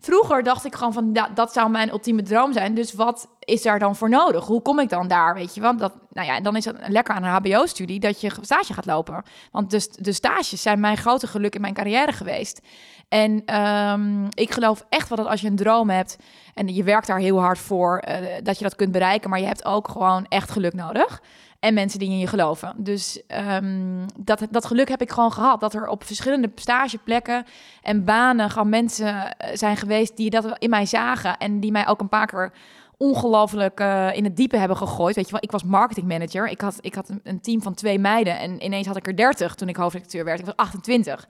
Vroeger 0.00 0.42
dacht 0.42 0.64
ik 0.64 0.74
gewoon 0.74 0.92
van 0.92 1.16
dat 1.34 1.52
zou 1.52 1.70
mijn 1.70 1.90
ultieme 1.90 2.22
droom 2.22 2.52
zijn. 2.52 2.74
Dus 2.74 2.92
wat 2.92 3.28
is 3.38 3.62
daar 3.62 3.78
dan 3.78 3.96
voor 3.96 4.08
nodig? 4.08 4.44
Hoe 4.44 4.62
kom 4.62 4.78
ik 4.78 4.88
dan 4.88 5.08
daar? 5.08 5.34
Weet 5.34 5.54
je, 5.54 5.60
want 5.60 5.78
dat, 5.78 5.92
nou 6.10 6.26
ja, 6.26 6.40
dan 6.40 6.56
is 6.56 6.64
het 6.64 6.76
lekker 6.88 7.14
aan 7.14 7.24
een 7.24 7.30
HBO-studie 7.30 8.00
dat 8.00 8.20
je 8.20 8.32
stage 8.40 8.74
gaat 8.74 8.86
lopen. 8.86 9.22
Want 9.52 9.70
de, 9.70 9.88
de 10.00 10.12
stages 10.12 10.62
zijn 10.62 10.80
mijn 10.80 10.96
grote 10.96 11.26
geluk 11.26 11.54
in 11.54 11.60
mijn 11.60 11.74
carrière 11.74 12.12
geweest. 12.12 12.60
En 13.08 13.42
ehm, 13.44 14.24
ik 14.24 14.52
geloof 14.52 14.84
echt 14.88 15.08
wel 15.08 15.18
dat 15.18 15.26
als 15.26 15.40
je 15.40 15.46
een 15.46 15.56
droom 15.56 15.90
hebt 15.90 16.16
en 16.54 16.74
je 16.74 16.82
werkt 16.82 17.06
daar 17.06 17.18
heel 17.18 17.40
hard 17.40 17.58
voor, 17.58 18.02
uh, 18.08 18.14
dat 18.42 18.58
je 18.58 18.64
dat 18.64 18.76
kunt 18.76 18.92
bereiken. 18.92 19.30
Maar 19.30 19.40
je 19.40 19.46
hebt 19.46 19.64
ook 19.64 19.88
gewoon 19.88 20.26
echt 20.28 20.50
geluk 20.50 20.74
nodig. 20.74 21.22
En 21.60 21.74
mensen 21.74 21.98
die 21.98 22.10
in 22.10 22.18
je 22.18 22.26
geloven. 22.26 22.74
Dus 22.76 23.22
um, 23.28 24.06
dat, 24.16 24.46
dat 24.50 24.66
geluk 24.66 24.88
heb 24.88 25.00
ik 25.00 25.10
gewoon 25.10 25.32
gehad. 25.32 25.60
Dat 25.60 25.74
er 25.74 25.88
op 25.88 26.04
verschillende 26.04 26.50
stageplekken 26.54 27.44
en 27.82 28.04
banen 28.04 28.50
gewoon 28.50 28.68
mensen 28.68 29.36
eh, 29.36 29.56
zijn 29.56 29.76
geweest 29.76 30.16
die 30.16 30.30
dat 30.30 30.58
in 30.58 30.70
mij 30.70 30.86
zagen. 30.86 31.36
En 31.36 31.60
die 31.60 31.72
mij 31.72 31.88
ook 31.88 32.00
een 32.00 32.08
paar 32.08 32.26
keer 32.26 32.52
ongelooflijk 32.96 33.80
uh, 33.80 34.16
in 34.16 34.24
het 34.24 34.36
diepe 34.36 34.56
hebben 34.56 34.76
gegooid. 34.76 35.14
Weet 35.14 35.24
je 35.24 35.32
wel, 35.32 35.42
ik 35.42 35.50
was 35.50 35.64
marketingmanager. 35.64 36.48
Ik 36.48 36.60
had, 36.60 36.78
ik 36.80 36.94
had 36.94 37.10
een, 37.22 37.40
team 37.40 37.62
van 37.62 37.74
twee 37.74 37.98
meiden. 37.98 38.38
En 38.38 38.64
ineens 38.64 38.86
had 38.86 38.96
ik 38.96 39.06
er 39.06 39.16
30 39.16 39.54
toen 39.54 39.68
ik 39.68 39.76
hoofdredacteur 39.76 40.24
werd. 40.24 40.38
Ik 40.38 40.44
was 40.44 40.56
28. 40.56 41.28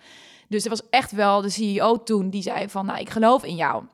Dus 0.49 0.65
er 0.65 0.71
was 0.71 0.89
echt 0.91 1.13
wel 1.13 1.41
de 1.41 1.51
CEO 1.51 2.03
toen 2.03 2.31
die 2.31 2.43
zei 2.43 2.69
van, 2.69 2.87
nou, 2.87 2.99
ik 2.99 3.11
geloof 3.11 3.45
in 3.45 3.57
jou. 3.57 3.85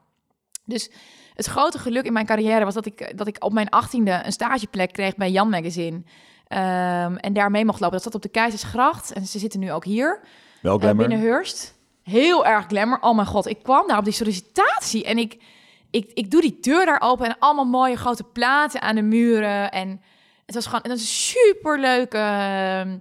Dus 0.65 0.91
het 1.35 1.47
grote 1.47 1.79
geluk 1.79 2.05
in 2.05 2.13
mijn 2.13 2.27
carrière 2.27 2.65
was 2.65 2.75
dat 2.75 2.87
ik, 2.87 3.19
dat 3.19 3.27
ik 3.27 3.45
op 3.45 3.53
mijn 3.53 3.69
achttiende 3.69 4.21
een 4.25 4.33
stageplek 4.33 4.93
kreeg 4.93 5.17
bij 5.17 5.31
Jan 5.31 5.49
Magazine. 5.49 5.97
Um, 5.97 7.17
en 7.17 7.33
daarmee 7.33 7.65
mocht 7.65 7.81
lopen. 7.81 7.95
Dat 7.95 8.05
zat 8.05 8.15
op 8.15 8.23
de 8.23 8.29
Keizersgracht. 8.29 9.13
En 9.13 9.27
ze 9.27 9.39
zitten 9.39 9.61
nu 9.61 9.73
ook 9.73 9.85
hier. 9.85 10.21
Wel. 10.63 10.83
Uh, 10.83 10.91
binnen 10.91 11.21
Hurst. 11.21 11.75
Heel 12.03 12.47
erg 12.47 12.67
glamour. 12.67 13.01
Oh 13.01 13.15
mijn 13.15 13.27
god, 13.27 13.47
ik 13.47 13.63
kwam 13.63 13.89
daar 13.89 13.99
op 13.99 14.05
die 14.05 14.13
sollicitatie. 14.13 15.05
En 15.05 15.19
ik, 15.19 15.43
ik, 15.91 16.11
ik 16.15 16.31
doe 16.31 16.41
die 16.41 16.59
deur 16.61 16.87
daar 16.87 17.01
open. 17.01 17.27
En 17.27 17.37
allemaal 17.39 17.65
mooie 17.65 17.97
grote 17.97 18.25
platen 18.25 18.83
aan 18.83 18.95
de 18.95 19.03
muren. 19.03 19.71
En 19.71 20.01
het 20.47 20.55
was 20.55 20.67
gewoon 20.67 20.81
een 20.83 20.99
superleuke... 20.99 22.17
Uh, 22.17 22.93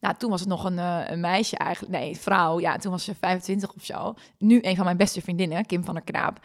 nou, 0.00 0.14
toen 0.18 0.30
was 0.30 0.40
het 0.40 0.48
nog 0.48 0.64
een, 0.64 0.76
uh, 0.76 1.00
een, 1.06 1.20
meisje 1.20 1.56
eigenlijk. 1.56 1.92
Nee, 1.92 2.16
vrouw. 2.16 2.60
Ja, 2.60 2.76
toen 2.76 2.92
was 2.92 3.04
ze 3.04 3.14
25 3.14 3.72
of 3.74 3.84
zo. 3.84 4.14
Nu 4.38 4.58
een 4.62 4.76
van 4.76 4.84
mijn 4.84 4.96
beste 4.96 5.20
vriendinnen, 5.20 5.66
Kim 5.66 5.84
van 5.84 5.94
der 5.94 6.02
Knaap. 6.02 6.40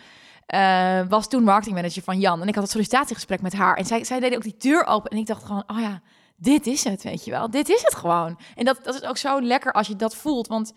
Uh, 0.56 1.02
was 1.10 1.28
toen 1.28 1.44
marketingmanager 1.44 2.04
van 2.04 2.20
Jan. 2.20 2.42
En 2.42 2.48
ik 2.48 2.54
had 2.54 2.64
het 2.64 2.72
sollicitatiegesprek 2.72 3.42
met 3.42 3.54
haar. 3.54 3.76
En 3.76 3.86
zij, 3.86 4.04
zij 4.04 4.20
deed 4.20 4.36
ook 4.36 4.44
die 4.44 4.56
deur 4.58 4.86
open. 4.86 5.12
En 5.12 5.18
ik 5.18 5.26
dacht 5.26 5.44
gewoon, 5.44 5.64
oh 5.68 5.80
ja, 5.80 6.02
dit 6.36 6.68
is 6.68 6.84
het, 6.84 7.04
weet 7.04 7.26
je 7.26 7.32
wel. 7.32 7.50
Dit 7.50 7.70
is 7.70 7.82
het 7.84 7.96
gewoon. 7.96 8.40
En 8.56 8.66
dat, 8.66 8.80
dat 8.84 8.96
is 8.96 9.04
ook 9.04 9.18
zo 9.18 9.42
lekker 9.42 9.72
als 9.72 9.88
je 9.88 9.96
dat 9.96 10.16
voelt. 10.16 10.48
Want 10.48 10.74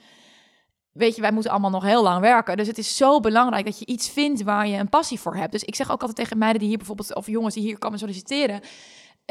weet 0.92 1.14
je, 1.14 1.20
wij 1.20 1.32
moeten 1.32 1.50
allemaal 1.50 1.70
nog 1.70 1.82
heel 1.84 2.02
lang 2.02 2.20
werken. 2.20 2.56
Dus 2.56 2.66
het 2.66 2.78
is 2.78 2.96
zo 2.96 3.20
belangrijk 3.20 3.64
dat 3.64 3.78
je 3.78 3.86
iets 3.86 4.08
vindt 4.08 4.42
waar 4.42 4.66
je 4.66 4.76
een 4.76 4.88
passie 4.88 5.20
voor 5.20 5.36
hebt. 5.36 5.52
Dus 5.52 5.64
ik 5.64 5.74
zeg 5.74 5.90
ook 5.90 6.00
altijd 6.00 6.16
tegen 6.16 6.38
meiden 6.38 6.60
die 6.60 6.68
hier 6.68 6.78
bijvoorbeeld, 6.78 7.14
of 7.14 7.26
jongens 7.26 7.54
die 7.54 7.62
hier 7.62 7.78
komen 7.78 7.98
solliciteren 7.98 8.60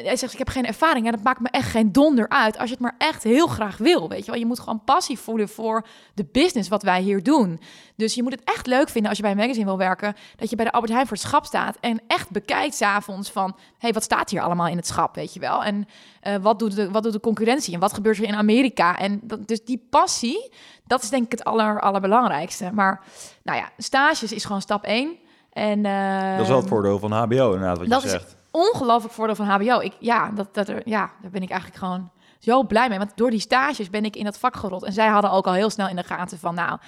hij 0.03 0.15
zegt, 0.15 0.33
ik 0.33 0.39
heb 0.39 0.49
geen 0.49 0.65
ervaring. 0.65 1.05
Ja, 1.05 1.11
dat 1.11 1.23
maakt 1.23 1.39
me 1.39 1.49
echt 1.49 1.69
geen 1.69 1.91
donder 1.91 2.29
uit. 2.29 2.57
Als 2.57 2.67
je 2.69 2.73
het 2.73 2.83
maar 2.83 2.95
echt 2.97 3.23
heel 3.23 3.47
graag 3.47 3.77
wil, 3.77 4.09
weet 4.09 4.25
je 4.25 4.31
wel. 4.31 4.39
Je 4.39 4.45
moet 4.45 4.59
gewoon 4.59 4.83
passie 4.83 5.19
voelen 5.19 5.49
voor 5.49 5.85
de 6.13 6.25
business 6.31 6.69
wat 6.69 6.83
wij 6.83 7.01
hier 7.01 7.23
doen. 7.23 7.59
Dus 7.95 8.13
je 8.13 8.23
moet 8.23 8.31
het 8.31 8.43
echt 8.43 8.67
leuk 8.67 8.89
vinden 8.89 9.09
als 9.09 9.17
je 9.17 9.23
bij 9.23 9.31
een 9.31 9.37
magazine 9.37 9.65
wil 9.65 9.77
werken... 9.77 10.15
dat 10.35 10.49
je 10.49 10.55
bij 10.55 10.65
de 10.65 10.71
Albert 10.71 10.91
Heijn 10.91 11.07
voor 11.07 11.17
het 11.17 11.25
schap 11.25 11.45
staat... 11.45 11.77
en 11.79 12.01
echt 12.07 12.29
bekijkt 12.29 12.75
s'avonds 12.75 13.31
van... 13.31 13.55
hey, 13.77 13.93
wat 13.93 14.03
staat 14.03 14.29
hier 14.29 14.41
allemaal 14.41 14.67
in 14.67 14.77
het 14.77 14.87
schap, 14.87 15.15
weet 15.15 15.33
je 15.33 15.39
wel? 15.39 15.63
En 15.63 15.87
uh, 16.23 16.35
wat, 16.35 16.59
doet 16.59 16.75
de, 16.75 16.91
wat 16.91 17.03
doet 17.03 17.13
de 17.13 17.19
concurrentie? 17.19 17.73
En 17.73 17.79
wat 17.79 17.93
gebeurt 17.93 18.17
er 18.17 18.23
in 18.23 18.35
Amerika? 18.35 18.97
En 18.97 19.19
dat, 19.23 19.47
dus 19.47 19.63
die 19.63 19.87
passie, 19.89 20.51
dat 20.87 21.03
is 21.03 21.09
denk 21.09 21.25
ik 21.25 21.31
het 21.31 21.43
aller, 21.43 21.81
allerbelangrijkste. 21.81 22.69
Maar 22.73 23.01
nou 23.43 23.57
ja, 23.57 23.69
stages 23.77 24.33
is 24.33 24.45
gewoon 24.45 24.61
stap 24.61 24.83
één... 24.83 25.17
En, 25.49 25.79
uh, 25.85 26.31
dat 26.31 26.41
is 26.41 26.47
wel 26.47 26.57
het 26.57 26.67
voordeel 26.67 26.99
van 26.99 27.11
HBO, 27.11 27.53
inderdaad, 27.53 27.77
wat 27.77 28.01
je 28.03 28.09
zegt 28.09 28.38
ongelooflijk 28.51 29.13
voordeel 29.13 29.35
van 29.35 29.45
HBO. 29.45 29.79
Ik, 29.79 29.93
ja, 29.99 30.31
dat, 30.31 30.53
dat 30.53 30.67
er, 30.67 30.81
ja, 30.85 31.11
daar 31.21 31.31
ben 31.31 31.41
ik 31.41 31.49
eigenlijk 31.49 31.79
gewoon 31.79 32.11
zo 32.39 32.63
blij 32.63 32.89
mee. 32.89 32.97
Want 32.97 33.11
door 33.15 33.29
die 33.29 33.39
stages 33.39 33.89
ben 33.89 34.05
ik 34.05 34.15
in 34.15 34.23
dat 34.23 34.39
vak 34.39 34.55
gerold. 34.55 34.83
En 34.83 34.93
zij 34.93 35.07
hadden 35.07 35.31
ook 35.31 35.45
al 35.45 35.53
heel 35.53 35.69
snel 35.69 35.87
in 35.87 35.95
de 35.95 36.03
gaten 36.03 36.39
van... 36.39 36.55
nou, 36.55 36.79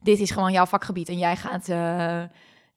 dit 0.00 0.18
is 0.20 0.30
gewoon 0.30 0.52
jouw 0.52 0.66
vakgebied 0.66 1.08
en 1.08 1.18
jij 1.18 1.36
gaat... 1.36 1.68
Uh, 1.68 2.22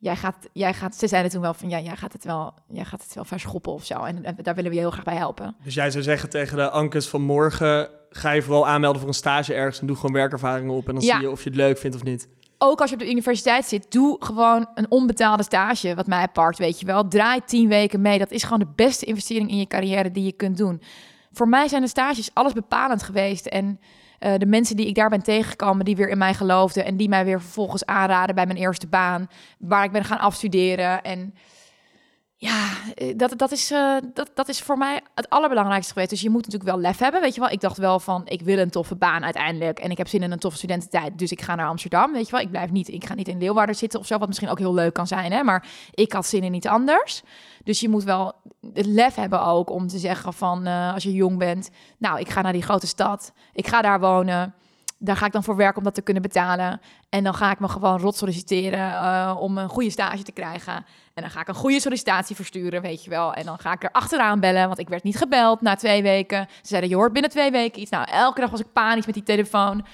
jij 0.03 0.15
gaat, 0.15 0.35
jij 0.53 0.73
gaat, 0.73 0.95
ze 0.95 1.07
zeiden 1.07 1.31
toen 1.31 1.41
wel 1.41 1.53
van 1.53 1.69
ja, 1.69 1.79
jij 1.79 1.95
gaat 1.95 2.13
het 2.13 2.23
wel, 2.23 2.53
jij 2.67 2.85
gaat 2.85 3.03
het 3.03 3.13
wel 3.13 3.25
verschoppen 3.25 3.71
of 3.71 3.85
zo. 3.85 4.03
En, 4.03 4.23
en, 4.23 4.35
daar 4.41 4.55
willen 4.55 4.69
we 4.69 4.75
je 4.75 4.81
heel 4.81 4.91
graag 4.91 5.03
bij 5.03 5.15
helpen. 5.15 5.55
Dus 5.63 5.73
jij 5.73 5.91
zou 5.91 6.03
zeggen 6.03 6.29
tegen 6.29 6.57
de 6.57 6.69
Ankes 6.69 7.07
van 7.07 7.21
morgen, 7.21 7.89
ga 8.09 8.31
je 8.31 8.41
vooral 8.41 8.67
aanmelden 8.67 8.99
voor 8.99 9.09
een 9.09 9.15
stage 9.15 9.53
ergens 9.53 9.79
en 9.79 9.87
doe 9.87 9.95
gewoon 9.95 10.13
werkervaringen 10.13 10.75
op 10.75 10.87
en 10.87 10.93
dan 10.93 11.03
zie 11.03 11.19
je 11.19 11.31
of 11.31 11.43
je 11.43 11.49
het 11.49 11.57
leuk 11.57 11.77
vindt 11.77 11.95
of 11.95 12.03
niet 12.03 12.27
ook 12.63 12.81
als 12.81 12.89
je 12.89 12.95
op 12.95 13.01
de 13.01 13.09
universiteit 13.09 13.65
zit, 13.65 13.91
doe 13.91 14.15
gewoon 14.19 14.67
een 14.75 14.91
onbetaalde 14.91 15.43
stage, 15.43 15.95
wat 15.95 16.07
mij 16.07 16.21
apart, 16.21 16.57
weet 16.57 16.79
je 16.79 16.85
wel. 16.85 17.07
Draai 17.07 17.41
tien 17.45 17.67
weken 17.67 18.01
mee. 18.01 18.19
Dat 18.19 18.31
is 18.31 18.43
gewoon 18.43 18.59
de 18.59 18.71
beste 18.75 19.05
investering 19.05 19.49
in 19.49 19.57
je 19.57 19.67
carrière 19.67 20.11
die 20.11 20.23
je 20.23 20.31
kunt 20.31 20.57
doen. 20.57 20.81
Voor 21.31 21.47
mij 21.47 21.67
zijn 21.67 21.81
de 21.81 21.87
stages 21.87 22.29
alles 22.33 22.53
bepalend 22.53 23.03
geweest. 23.03 23.45
En 23.45 23.79
uh, 24.19 24.33
de 24.37 24.45
mensen 24.45 24.75
die 24.75 24.87
ik 24.87 24.95
daar 24.95 25.09
ben 25.09 25.23
tegengekomen, 25.23 25.85
die 25.85 25.95
weer 25.95 26.09
in 26.09 26.17
mij 26.17 26.33
geloofden 26.33 26.85
en 26.85 26.97
die 26.97 27.09
mij 27.09 27.25
weer 27.25 27.41
vervolgens 27.41 27.85
aanraden 27.85 28.35
bij 28.35 28.45
mijn 28.45 28.57
eerste 28.57 28.87
baan, 28.87 29.27
waar 29.59 29.83
ik 29.83 29.91
ben 29.91 30.03
gaan 30.03 30.19
afstuderen. 30.19 31.01
En 31.01 31.33
Ja, 32.43 32.69
eh, 32.95 33.13
dat, 33.17 33.33
dat, 33.37 33.51
is, 33.51 33.71
eh, 33.71 33.95
dat, 34.13 34.31
dat 34.33 34.49
is 34.49 34.61
voor 34.61 34.77
mij 34.77 35.01
het 35.15 35.29
allerbelangrijkste 35.29 35.93
geweest. 35.93 36.09
Dus 36.09 36.21
je 36.21 36.29
moet 36.29 36.45
natuurlijk 36.45 36.71
wel 36.71 36.79
lef 36.79 36.97
hebben, 36.97 37.21
weet 37.21 37.35
je 37.35 37.39
wel. 37.39 37.49
Ik 37.49 37.61
dacht 37.61 37.77
wel 37.77 37.99
van, 37.99 38.21
ik 38.25 38.41
wil 38.41 38.57
een 38.57 38.69
toffe 38.69 38.95
baan 38.95 39.23
uiteindelijk. 39.23 39.79
En 39.79 39.91
ik 39.91 39.97
heb 39.97 40.07
zin 40.07 40.23
in 40.23 40.31
een 40.31 40.39
toffe 40.39 40.57
studententijd, 40.57 41.17
dus 41.17 41.31
ik 41.31 41.41
ga 41.41 41.55
naar 41.55 41.67
Amsterdam, 41.67 42.13
weet 42.13 42.25
je 42.25 42.31
wel. 42.31 42.41
Ik 42.41 42.49
blijf 42.49 42.71
niet, 42.71 42.87
ik 42.87 43.05
ga 43.05 43.13
niet 43.13 43.27
in 43.27 43.37
Leeuwarden 43.37 43.75
zitten 43.75 43.99
of 43.99 44.05
zo, 44.05 44.17
wat 44.17 44.27
misschien 44.27 44.49
ook 44.49 44.59
heel 44.59 44.73
leuk 44.73 44.93
kan 44.93 45.07
zijn, 45.07 45.31
hè. 45.31 45.43
Maar 45.43 45.67
ik 45.91 46.13
had 46.13 46.25
zin 46.25 46.43
in 46.43 46.53
iets 46.53 46.67
anders. 46.67 47.21
Dus 47.63 47.79
je 47.79 47.89
moet 47.89 48.03
wel 48.03 48.33
het 48.73 48.85
lef 48.85 49.15
hebben 49.15 49.45
ook 49.45 49.69
om 49.69 49.87
te 49.87 49.97
zeggen 49.97 50.33
van, 50.33 50.65
eh, 50.65 50.93
als 50.93 51.03
je 51.03 51.13
jong 51.13 51.37
bent... 51.37 51.69
Nou, 51.97 52.19
ik 52.19 52.29
ga 52.29 52.41
naar 52.41 52.53
die 52.53 52.61
grote 52.61 52.87
stad, 52.87 53.31
ik 53.53 53.67
ga 53.67 53.81
daar 53.81 53.99
wonen 53.99 54.53
daar 55.03 55.17
ga 55.17 55.25
ik 55.25 55.31
dan 55.31 55.43
voor 55.43 55.55
werken 55.55 55.77
om 55.77 55.83
dat 55.83 55.93
te 55.93 56.01
kunnen 56.01 56.21
betalen. 56.21 56.81
En 57.09 57.23
dan 57.23 57.33
ga 57.33 57.51
ik 57.51 57.59
me 57.59 57.67
gewoon 57.67 57.99
rot 57.99 58.15
solliciteren 58.15 58.91
uh, 58.91 59.37
om 59.39 59.57
een 59.57 59.69
goede 59.69 59.89
stage 59.89 60.23
te 60.23 60.31
krijgen. 60.31 60.73
En 61.13 61.21
dan 61.21 61.29
ga 61.29 61.41
ik 61.41 61.47
een 61.47 61.55
goede 61.55 61.79
sollicitatie 61.79 62.35
versturen, 62.35 62.81
weet 62.81 63.03
je 63.03 63.09
wel. 63.09 63.33
En 63.33 63.45
dan 63.45 63.59
ga 63.59 63.71
ik 63.71 63.83
er 63.83 63.91
achteraan 63.91 64.39
bellen, 64.39 64.67
want 64.67 64.79
ik 64.79 64.89
werd 64.89 65.03
niet 65.03 65.17
gebeld 65.17 65.61
na 65.61 65.75
twee 65.75 66.01
weken. 66.01 66.47
Ze 66.49 66.67
zeiden, 66.67 66.89
je 66.89 66.95
hoort 66.95 67.13
binnen 67.13 67.31
twee 67.31 67.51
weken 67.51 67.81
iets. 67.81 67.91
Nou, 67.91 68.07
elke 68.11 68.39
dag 68.39 68.49
was 68.49 68.59
ik 68.59 68.73
panisch 68.73 69.05
met 69.05 69.15
die 69.15 69.23
telefoon. 69.23 69.85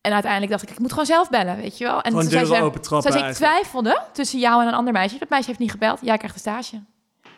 En 0.00 0.12
uiteindelijk 0.12 0.50
dacht 0.50 0.62
ik, 0.62 0.70
ik 0.70 0.78
moet 0.78 0.90
gewoon 0.90 1.06
zelf 1.06 1.30
bellen, 1.30 1.56
weet 1.56 1.78
je 1.78 1.84
wel. 1.84 1.96
En 1.96 2.10
Gewoon 2.10 2.20
toen 2.20 2.30
zei 2.30 2.44
ze, 2.44 2.62
open 2.62 2.80
trappen 2.80 3.12
zei 3.12 3.24
ze, 3.24 3.30
ik 3.30 3.36
twijfelde 3.36 4.02
tussen 4.12 4.38
jou 4.38 4.62
en 4.62 4.68
een 4.68 4.74
ander 4.74 4.92
meisje. 4.92 5.18
Dat 5.18 5.28
meisje 5.28 5.46
heeft 5.46 5.58
niet 5.58 5.70
gebeld. 5.70 5.98
Jij 6.02 6.16
krijgt 6.16 6.34
een 6.34 6.40
stage. 6.40 6.82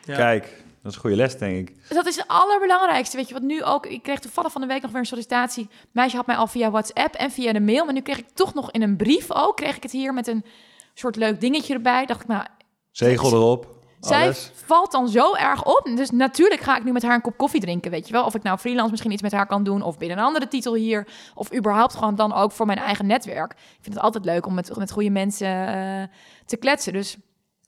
Ja. 0.03 0.15
Kijk, 0.15 0.63
dat 0.87 0.95
is 0.95 1.03
een 1.03 1.09
goede 1.09 1.23
les, 1.23 1.37
denk 1.37 1.69
ik. 1.69 1.75
Dat 1.89 2.05
is 2.05 2.15
het 2.15 2.27
allerbelangrijkste, 2.27 3.17
weet 3.17 3.27
je. 3.27 3.33
Wat 3.33 3.43
nu 3.43 3.63
ook, 3.63 3.85
ik 3.85 4.03
kreeg 4.03 4.19
toevallig 4.19 4.51
van 4.51 4.61
de 4.61 4.67
week 4.67 4.81
nog 4.81 4.91
weer 4.91 4.99
een 4.99 5.05
sollicitatie. 5.05 5.69
Meisje 5.91 6.15
had 6.15 6.25
mij 6.25 6.35
al 6.35 6.47
via 6.47 6.71
WhatsApp 6.71 7.13
en 7.15 7.31
via 7.31 7.53
de 7.53 7.59
mail. 7.59 7.85
Maar 7.85 7.93
nu 7.93 8.01
kreeg 8.01 8.17
ik 8.17 8.29
toch 8.33 8.53
nog 8.53 8.71
in 8.71 8.81
een 8.81 8.97
brief 8.97 9.31
ook, 9.31 9.55
kreeg 9.55 9.75
ik 9.75 9.83
het 9.83 9.91
hier 9.91 10.13
met 10.13 10.27
een 10.27 10.45
soort 10.93 11.15
leuk 11.15 11.39
dingetje 11.41 11.73
erbij. 11.73 12.05
Dacht 12.05 12.21
ik, 12.21 12.27
nou, 12.27 12.45
Zegel 12.91 13.31
erop. 13.33 13.67
zij 13.99 14.23
Alles. 14.23 14.51
valt 14.65 14.91
dan 14.91 15.09
zo 15.09 15.33
erg 15.35 15.65
op. 15.65 15.89
Dus 15.95 16.09
natuurlijk 16.09 16.61
ga 16.61 16.77
ik 16.77 16.83
nu 16.83 16.91
met 16.91 17.03
haar 17.03 17.15
een 17.15 17.21
kop 17.21 17.37
koffie 17.37 17.61
drinken, 17.61 17.91
weet 17.91 18.07
je 18.07 18.13
wel. 18.13 18.25
Of 18.25 18.35
ik 18.35 18.43
nou 18.43 18.57
freelance 18.57 18.89
misschien 18.91 19.11
iets 19.11 19.21
met 19.21 19.31
haar 19.31 19.47
kan 19.47 19.63
doen. 19.63 19.81
Of 19.81 19.97
binnen 19.97 20.17
een 20.17 20.23
andere 20.23 20.47
titel 20.47 20.73
hier. 20.75 21.07
Of 21.35 21.53
überhaupt 21.53 21.95
gewoon 21.95 22.15
dan 22.15 22.33
ook 22.33 22.51
voor 22.51 22.65
mijn 22.65 22.77
eigen 22.79 23.05
netwerk. 23.07 23.51
Ik 23.51 23.57
vind 23.81 23.95
het 23.95 24.03
altijd 24.03 24.25
leuk 24.25 24.45
om 24.45 24.53
met, 24.53 24.77
met 24.77 24.91
goede 24.91 25.09
mensen 25.09 25.67
eh, 25.67 26.03
te 26.45 26.57
kletsen. 26.57 26.93
Dus 26.93 27.17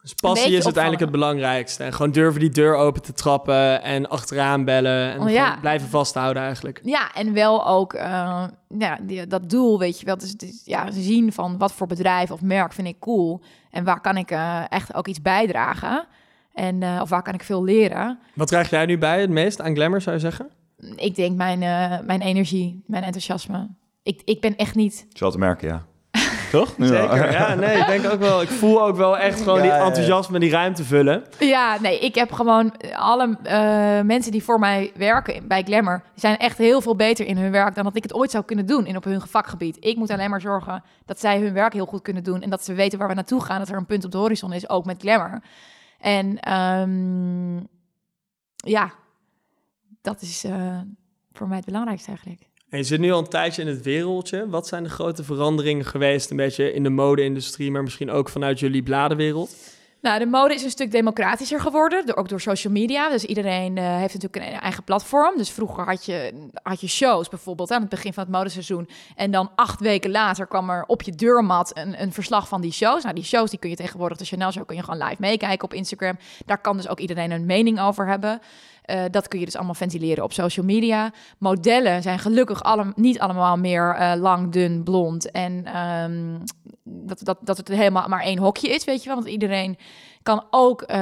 Dus 0.02 0.14
passie 0.14 0.56
is 0.56 0.64
uiteindelijk 0.64 1.04
het 1.04 1.12
belangrijkste. 1.12 1.84
En 1.84 1.94
gewoon 1.94 2.12
durven 2.12 2.40
die 2.40 2.50
deur 2.50 2.76
open 2.76 3.02
te 3.02 3.14
trappen 3.14 3.82
en 3.82 4.10
achteraan 4.10 4.66
bellen. 4.66 5.12
En 5.14 5.22
Oh, 5.22 5.30
ja. 5.30 5.58
blijven 5.62 5.88
vasthouden 5.88 6.44
eigenlijk. 6.44 6.80
Ja, 6.84 7.14
en 7.14 7.34
wel 7.34 7.68
ook 7.68 7.94
eh, 7.94 8.44
ja, 8.78 9.00
die, 9.02 9.28
dat 9.28 9.50
doel, 9.50 9.80
weet 9.80 10.00
je 10.00 10.06
wel. 10.06 10.18
Dus, 10.18 10.34
dus 10.34 10.62
ja, 10.66 10.92
zien 10.92 11.34
van 11.34 11.58
wat 11.58 11.72
voor 11.74 11.88
bedrijf 11.88 12.32
of 12.32 12.42
merk 12.42 12.74
vind 12.74 12.88
ik 12.88 13.00
cool. 13.00 13.42
En 13.72 13.84
waar 13.84 14.02
kan 14.02 14.18
ik 14.18 14.32
eh, 14.32 14.64
echt 14.70 14.94
ook 14.94 15.08
iets 15.08 15.22
bijdragen. 15.22 16.08
En, 16.54 16.84
eh, 16.84 17.00
of 17.02 17.10
waar 17.10 17.22
kan 17.22 17.34
ik 17.34 17.44
veel 17.44 17.64
leren. 17.64 18.20
Wat 18.36 18.50
krijg 18.50 18.70
jij 18.70 18.86
nu 18.86 18.98
bij 18.98 19.22
het 19.22 19.30
meest 19.30 19.62
aan 19.62 19.76
glamour, 19.76 20.02
zou 20.02 20.16
je 20.16 20.22
zeggen? 20.22 20.50
Ik 20.96 21.16
denk 21.16 21.38
mijn, 21.38 21.64
eh, 21.64 22.06
mijn 22.06 22.22
energie, 22.22 22.84
mijn 22.88 23.04
enthousiasme. 23.04 23.70
Ik, 24.04 24.22
ik 24.26 24.42
ben 24.42 24.56
echt 24.56 24.76
niet... 24.76 25.08
Wel 25.20 25.32
te 25.32 25.38
merken, 25.38 25.68
ja. 25.68 25.86
Toch? 26.52 26.76
Zeker, 26.78 27.32
ja, 27.32 27.56
nee, 27.56 27.78
ik 27.78 27.88
denk 27.88 28.06
ook 28.06 28.20
wel. 28.20 28.42
Ik 28.42 28.50
voel 28.50 28.84
ook 28.84 28.96
wel 28.96 29.18
echt 29.18 29.42
gewoon 29.42 29.64
Ja, 29.64 29.78
die 29.78 29.86
enthousiasme, 29.86 30.40
die 30.40 30.52
ruimte 30.52 30.84
vullen. 30.84 31.24
Ja, 31.40 31.78
nee, 31.82 32.00
ik 32.00 32.16
heb 32.16 32.32
gewoon 32.32 32.74
alle 32.96 33.38
eh, 33.44 34.02
mensen 34.02 34.32
die 34.32 34.44
voor 34.44 34.60
mij 34.60 34.92
werken 34.96 35.48
bij 35.48 35.64
Glamour... 35.64 36.04
zijn 36.16 36.38
echt 36.38 36.58
heel 36.58 36.82
veel 36.82 36.96
beter 36.96 37.26
in 37.26 37.38
hun 37.38 37.52
werk 37.52 37.76
dan 37.76 37.84
dat 37.84 37.96
ik 37.96 38.04
het 38.04 38.14
ooit 38.14 38.32
zou 38.32 38.44
kunnen 38.44 38.66
doen 38.66 38.86
in 38.86 38.96
op 38.96 39.04
hun 39.04 39.22
vakgebied. 39.22 39.78
Ik 39.80 39.98
moet 39.98 40.10
alleen 40.10 40.30
maar 40.30 40.42
zorgen 40.42 40.84
dat 41.06 41.20
zij 41.20 41.40
hun 41.40 41.54
werk 41.54 41.74
heel 41.74 41.86
goed 41.86 42.02
kunnen 42.02 42.24
doen... 42.24 42.42
en 42.42 42.50
dat 42.50 42.64
ze 42.64 42.74
weten 42.74 43.00
waar 43.00 43.08
we 43.08 43.14
naartoe 43.14 43.44
gaan, 43.44 43.60
dat 43.60 43.70
er 43.70 43.78
een 43.78 43.86
punt 43.86 44.06
op 44.06 44.12
de 44.12 44.18
horizon 44.18 44.54
is, 44.54 44.70
ook 44.70 44.86
met 44.86 45.02
Glamour. 45.02 45.42
En 46.00 46.40
ehm, 46.40 47.58
ja, 48.56 48.92
dat 50.02 50.22
is 50.22 50.44
eh, 50.44 50.80
voor 51.34 51.48
mij 51.48 51.58
het 51.58 51.66
belangrijkste 51.66 52.10
eigenlijk. 52.10 52.49
Je 52.72 52.84
zit 52.84 53.00
nu 53.00 53.12
al 53.12 53.20
een 53.20 53.28
tijdje 53.28 53.62
in 53.62 53.68
het 53.68 53.82
wereldje. 53.82 54.50
Wat 54.50 54.68
zijn 54.68 54.84
de 54.84 54.90
grote 54.90 55.24
veranderingen 55.24 55.86
geweest, 55.86 56.30
een 56.30 56.38
beetje 56.38 56.74
in 56.74 56.84
de 56.84 56.90
mode-industrie, 56.90 57.72
maar 57.72 57.84
misschien 57.84 58.12
ook 58.12 58.30
vanuit 58.30 58.60
jullie 58.60 58.84
bladenwereld? 58.84 59.56
Nou, 60.02 60.20
de 60.20 60.26
mode 60.26 60.54
is 60.54 60.64
een 60.64 60.70
stuk 60.70 60.92
democratischer 60.92 61.60
geworden, 61.60 62.18
ook 62.18 62.30
door 62.30 62.42
social 62.42 62.74
media. 62.74 63.10
Dus 63.10 63.26
iedereen 63.26 63.78
eh, 63.78 63.98
heeft 63.98 64.14
natuurlijk 64.14 64.54
een 64.54 64.60
eigen 64.60 64.84
platform. 64.84 65.38
Dus 65.38 65.50
vroeger 65.50 65.86
had 65.86 66.06
je, 66.06 66.50
had 66.64 66.82
je 66.82 66.88
shows 66.88 67.30
bijvoorbeeld 67.30 67.72
aan 67.72 67.82
het 67.82 67.90
begin 67.90 68.14
van 68.14 68.24
het 68.24 68.32
modeseizoen. 68.32 68.90
En 69.16 69.32
dan 69.32 69.52
acht 69.56 69.80
weken 69.80 70.12
later 70.12 70.48
kwam 70.48 70.70
er 70.70 70.84
op 70.88 71.02
je 71.02 71.12
deurmat 71.12 71.78
een, 71.78 72.02
een 72.02 72.14
verslag 72.14 72.48
van 72.48 72.62
die 72.62 72.72
shows. 72.72 73.04
Nou, 73.04 73.16
die 73.16 73.24
shows 73.24 73.50
die 73.50 73.60
kun 73.60 73.70
je 73.70 73.76
tegenwoordig, 73.76 74.18
de 74.18 74.26
Chanel 74.26 74.52
Show, 74.52 74.66
kun 74.66 74.76
je 74.76 74.84
gewoon 74.84 75.04
live 75.04 75.16
meekijken 75.20 75.64
op 75.64 75.74
Instagram. 75.74 76.18
Daar 76.46 76.62
kan 76.62 76.78
dus 76.78 76.88
ook 76.88 77.00
iedereen 77.00 77.32
een 77.32 77.46
mening 77.46 77.82
over 77.82 78.08
hebben. 78.08 78.42
Eh, 78.90 79.04
dat 79.12 79.28
kun 79.28 79.40
je 79.40 79.46
dus 79.46 79.56
allemaal 79.56 79.74
ventileren 79.74 80.24
op 80.24 80.34
social 80.34 80.66
media. 80.66 81.12
Modellen 81.38 82.02
zijn 82.02 82.20
gelukkig 82.20 82.62
niet 82.96 83.20
allemaal 83.20 83.58
meer 83.58 83.96
eh, 83.96 84.14
lang, 84.20 84.52
dun, 84.52 84.84
blond. 84.84 85.32
En 85.32 85.66
ehm, 85.66 86.38
dat, 86.84 87.20
dat, 87.24 87.38
dat 87.42 87.58
het 87.58 87.68
helemaal 87.68 88.08
maar 88.08 88.22
één 88.22 88.38
hokje 88.38 88.70
is, 88.70 88.84
weet 88.84 89.04
je 89.04 89.08
wel. 89.08 89.18
Want 89.18 89.30
iedereen 89.30 89.78
kan 90.24 90.46
ook 90.50 90.82
eh, 90.82 90.98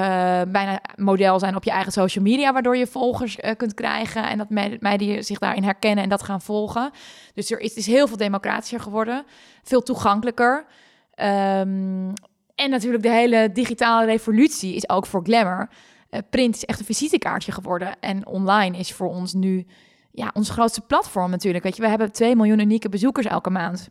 bijna 0.47 0.81
model 0.95 1.39
zijn 1.39 1.55
op 1.55 1.63
je 1.63 1.71
eigen 1.71 1.91
social 1.91 2.23
media, 2.23 2.53
waardoor 2.53 2.77
je 2.77 2.87
volgers 2.87 3.37
kunt 3.57 3.73
krijgen 3.73 4.29
en 4.29 4.37
dat 4.37 4.49
me- 4.49 4.77
meiden 4.79 5.23
zich 5.23 5.39
daarin 5.39 5.63
herkennen 5.63 6.03
en 6.03 6.09
dat 6.09 6.23
gaan 6.23 6.41
volgen. 6.41 6.91
Dus 7.33 7.51
er 7.51 7.59
is, 7.59 7.73
is 7.73 7.85
heel 7.85 8.07
veel 8.07 8.17
democratischer 8.17 8.79
geworden, 8.79 9.25
veel 9.63 9.81
toegankelijker. 9.81 10.65
Ehm, 11.13 12.13
en 12.55 12.69
natuurlijk 12.69 13.03
de 13.03 13.11
hele 13.11 13.51
digitale 13.51 14.05
revolutie 14.05 14.75
is 14.75 14.89
ook 14.89 15.05
voor 15.05 15.23
Glamour. 15.23 15.69
Eh, 16.09 16.19
print 16.29 16.55
is 16.55 16.65
echt 16.65 16.79
een 16.79 16.85
visitekaartje 16.85 17.51
geworden 17.51 17.99
en 17.99 18.27
online 18.27 18.77
is 18.77 18.93
voor 18.93 19.09
ons 19.09 19.33
nu 19.33 19.65
ja, 20.11 20.31
ons 20.33 20.49
grootste 20.49 20.81
platform 20.81 21.29
natuurlijk. 21.29 21.63
Weet 21.63 21.75
je, 21.75 21.81
we 21.81 21.87
hebben 21.87 22.11
2 22.11 22.35
miljoen 22.35 22.59
unieke 22.59 22.89
bezoekers 22.89 23.25
elke 23.25 23.49
maand. 23.49 23.89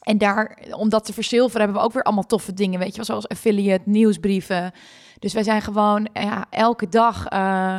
En 0.00 0.18
daar, 0.18 0.58
om 0.70 0.88
dat 0.88 1.04
te 1.04 1.12
verzilveren, 1.12 1.60
hebben 1.60 1.80
we 1.80 1.86
ook 1.86 1.92
weer 1.92 2.02
allemaal 2.02 2.26
toffe 2.26 2.52
dingen, 2.52 2.78
weet 2.78 2.94
je 2.94 3.04
zoals 3.04 3.28
affiliate, 3.28 3.88
nieuwsbrieven. 3.88 4.72
Dus 5.18 5.32
wij 5.32 5.42
zijn 5.42 5.62
gewoon 5.62 6.08
ja, 6.12 6.46
elke 6.50 6.88
dag 6.88 7.26
eh, 7.26 7.78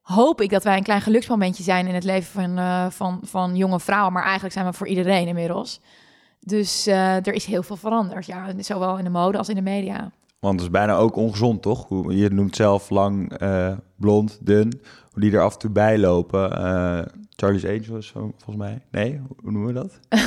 hoop 0.00 0.40
ik 0.40 0.50
dat 0.50 0.64
wij 0.64 0.76
een 0.76 0.82
klein 0.82 1.00
geluksmomentje 1.00 1.62
zijn 1.62 1.86
in 1.86 1.94
het 1.94 2.04
leven 2.04 2.32
van, 2.32 2.58
eh, 2.58 2.86
van, 2.90 3.20
van 3.22 3.56
jonge 3.56 3.80
vrouwen. 3.80 4.12
Maar 4.12 4.22
eigenlijk 4.22 4.54
zijn 4.54 4.66
we 4.66 4.72
voor 4.72 4.88
iedereen 4.88 5.26
inmiddels. 5.26 5.80
Dus 6.40 6.86
eh, 6.86 7.26
er 7.26 7.32
is 7.32 7.44
heel 7.44 7.62
veel 7.62 7.76
veranderd, 7.76 8.26
ja, 8.26 8.52
zowel 8.58 8.98
in 8.98 9.04
de 9.04 9.10
mode 9.10 9.38
als 9.38 9.48
in 9.48 9.54
de 9.54 9.62
media. 9.62 10.10
Want 10.40 10.54
het 10.54 10.62
is 10.62 10.70
bijna 10.70 10.94
ook 10.96 11.16
ongezond, 11.16 11.62
toch? 11.62 11.88
Hoe- 11.88 12.16
Je 12.16 12.28
noemt 12.30 12.56
zelf 12.56 12.90
lang, 12.90 13.32
eh, 13.38 13.72
blond, 13.96 14.38
dun. 14.40 14.80
Hoe 15.12 15.20
die 15.22 15.32
er 15.32 15.40
af 15.42 15.52
en 15.52 15.58
toe 15.58 15.70
bij 15.70 15.98
lopen. 15.98 16.56
Eh, 16.64 16.98
Charlie's 17.36 17.64
Angels, 17.64 18.10
volgens 18.12 18.56
mij. 18.56 18.78
Nee, 18.90 19.20
hoe 19.42 19.52
noemen 19.52 19.66
we 19.66 19.72
dat? 19.80 19.98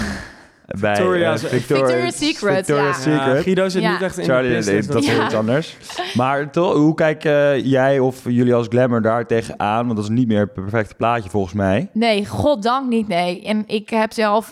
bij 0.79 0.95
Victoria's- 0.95 1.43
eh, 1.43 1.49
Victoria's 1.49 2.17
Secret, 2.17 2.55
Victoria's 2.55 3.03
ja. 3.05 3.11
Ja, 3.11 3.17
Secret. 3.25 3.43
Guido 3.43 3.69
zit 3.69 3.81
Ja. 3.81 3.91
niet 3.91 4.01
echt 4.01 4.17
in 4.17 4.25
Charlie, 4.25 4.49
de 4.49 4.55
business. 4.55 4.87
dat 4.87 5.03
is 5.03 5.15
Ja. 5.15 5.25
iets 5.25 5.33
anders. 5.35 5.77
Maar 6.15 6.51
toch, 6.51 6.73
hoe 6.73 6.93
kijk 6.95 7.23
eh, 7.25 7.65
jij 7.65 7.99
of 7.99 8.23
jullie 8.23 8.53
als 8.53 8.67
Glamour 8.69 9.01
daar 9.01 9.27
tegenaan? 9.27 9.85
Want 9.85 9.95
dat 9.95 10.05
is 10.05 10.15
niet 10.15 10.27
meer 10.27 10.39
het 10.39 10.53
perfecte 10.53 10.95
plaatje 10.95 11.29
volgens 11.29 11.53
mij. 11.53 11.89
Nee, 11.93 12.25
goddank 12.25 12.89
niet, 12.89 13.07
nee. 13.07 13.43
En 13.43 13.63
ik 13.67 13.89
heb 13.89 14.13
zelf... 14.13 14.51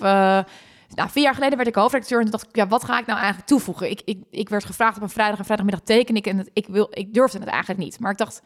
nou, 0.95 1.09
vier 1.09 1.23
jaar 1.23 1.33
geleden 1.33 1.57
werd 1.57 1.69
ik 1.69 1.75
hoofdredacteur 1.75 2.17
en 2.17 2.23
toen 2.23 2.31
dacht 2.31 2.47
ik, 2.47 2.55
ja, 2.55 2.67
wat 2.67 2.83
ga 2.83 2.99
ik 2.99 3.05
nou 3.05 3.17
eigenlijk 3.17 3.47
toevoegen? 3.47 3.89
Ik, 3.89 4.01
ik, 4.05 4.23
ik 4.29 4.49
werd 4.49 4.65
gevraagd 4.65 4.97
op 4.97 5.03
een 5.03 5.09
vrijdag 5.09 5.39
en 5.39 5.45
vrijdagmiddag 5.45 5.85
teken 5.85 6.15
ik 6.15 6.27
en 6.27 6.49
ik, 6.53 6.67
wil, 6.67 6.87
ik 6.91 7.13
durfde 7.13 7.39
het 7.39 7.47
eigenlijk 7.47 7.79
niet. 7.79 7.99
Maar 7.99 8.11
ik 8.11 8.17
dacht, 8.17 8.41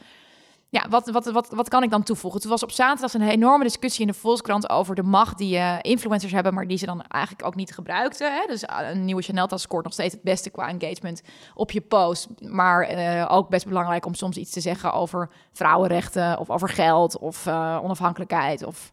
ja, 0.73 0.85
wat, 0.89 1.09
wat, 1.09 1.25
wat, 1.25 1.49
wat 1.49 1.69
kan 1.69 1.83
ik 1.83 1.89
dan 1.89 2.03
toevoegen? 2.03 2.41
Toen 2.41 2.49
was 2.49 2.63
op 2.63 2.71
zaterdag 2.71 3.13
een 3.13 3.21
enorme 3.29 3.63
discussie 3.63 4.01
in 4.01 4.11
de 4.11 4.17
Volkskrant 4.19 4.69
over 4.69 4.95
de 4.95 5.03
macht 5.03 5.37
die 5.37 5.57
eh, 5.57 5.77
influencers 5.81 6.31
hebben, 6.31 6.53
maar 6.53 6.67
die 6.67 6.77
ze 6.77 6.85
dan 6.85 7.01
eigenlijk 7.01 7.45
ook 7.45 7.55
niet 7.55 7.73
gebruikten. 7.73 8.33
Hè? 8.33 8.45
Dus 8.47 8.63
eh, 8.63 8.89
een 8.89 9.05
nieuwe 9.05 9.21
Chanel-tas 9.21 9.61
scoort 9.61 9.83
nog 9.83 9.93
steeds 9.93 10.13
het 10.13 10.23
beste 10.23 10.49
qua 10.49 10.67
engagement 10.67 11.21
op 11.55 11.71
je 11.71 11.81
post. 11.81 12.27
Maar 12.39 12.81
eh, 12.81 13.25
ook 13.31 13.49
best 13.49 13.67
belangrijk 13.67 14.05
om 14.05 14.13
soms 14.13 14.37
iets 14.37 14.51
te 14.51 14.61
zeggen 14.61 14.93
over 14.93 15.29
vrouwenrechten 15.51 16.39
of 16.39 16.49
over 16.49 16.69
geld 16.69 17.17
of 17.17 17.47
onafhankelijkheid 17.47 18.63
of 18.63 18.91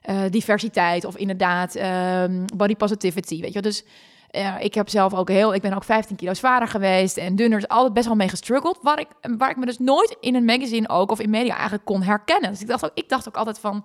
eh, 0.00 0.20
diversiteit 0.30 1.04
of 1.04 1.16
inderdaad 1.16 1.74
ehm, 1.74 2.44
body 2.56 2.76
positivity. 2.76 3.40
Weet 3.40 3.52
je, 3.52 3.62
dus 3.62 3.84
eh, 4.30 4.54
ik 4.60 4.74
heb 4.74 4.88
zelf 4.88 5.14
ook 5.14 5.28
heel, 5.28 5.54
ik 5.54 5.62
ben 5.62 5.72
ook 5.72 5.84
15 5.84 6.16
kilo 6.16 6.34
zwaarder 6.34 6.68
geweest 6.68 7.16
en 7.16 7.36
dunner, 7.36 7.58
is 7.58 7.68
altijd 7.68 7.92
best 7.92 8.06
wel 8.06 8.16
mee 8.16 8.28
gestruggeld, 8.28 8.78
waar 8.82 9.00
ik, 9.00 9.08
waar 9.38 9.50
ik 9.50 9.56
me 9.56 9.66
dus 9.66 9.78
nooit 9.78 10.16
in 10.20 10.34
een 10.34 10.44
magazine 10.44 10.88
ook 10.88 11.10
of 11.10 11.20
in 11.20 11.30
media 11.30 11.54
eigenlijk 11.54 11.84
kon 11.84 12.02
herkennen. 12.02 12.50
Dus 12.50 12.60
ik 12.60 12.66
dacht 12.66 12.84
ook, 12.84 12.90
ik 12.94 13.08
dacht 13.08 13.28
ook 13.28 13.36
altijd 13.36 13.58
van, 13.58 13.84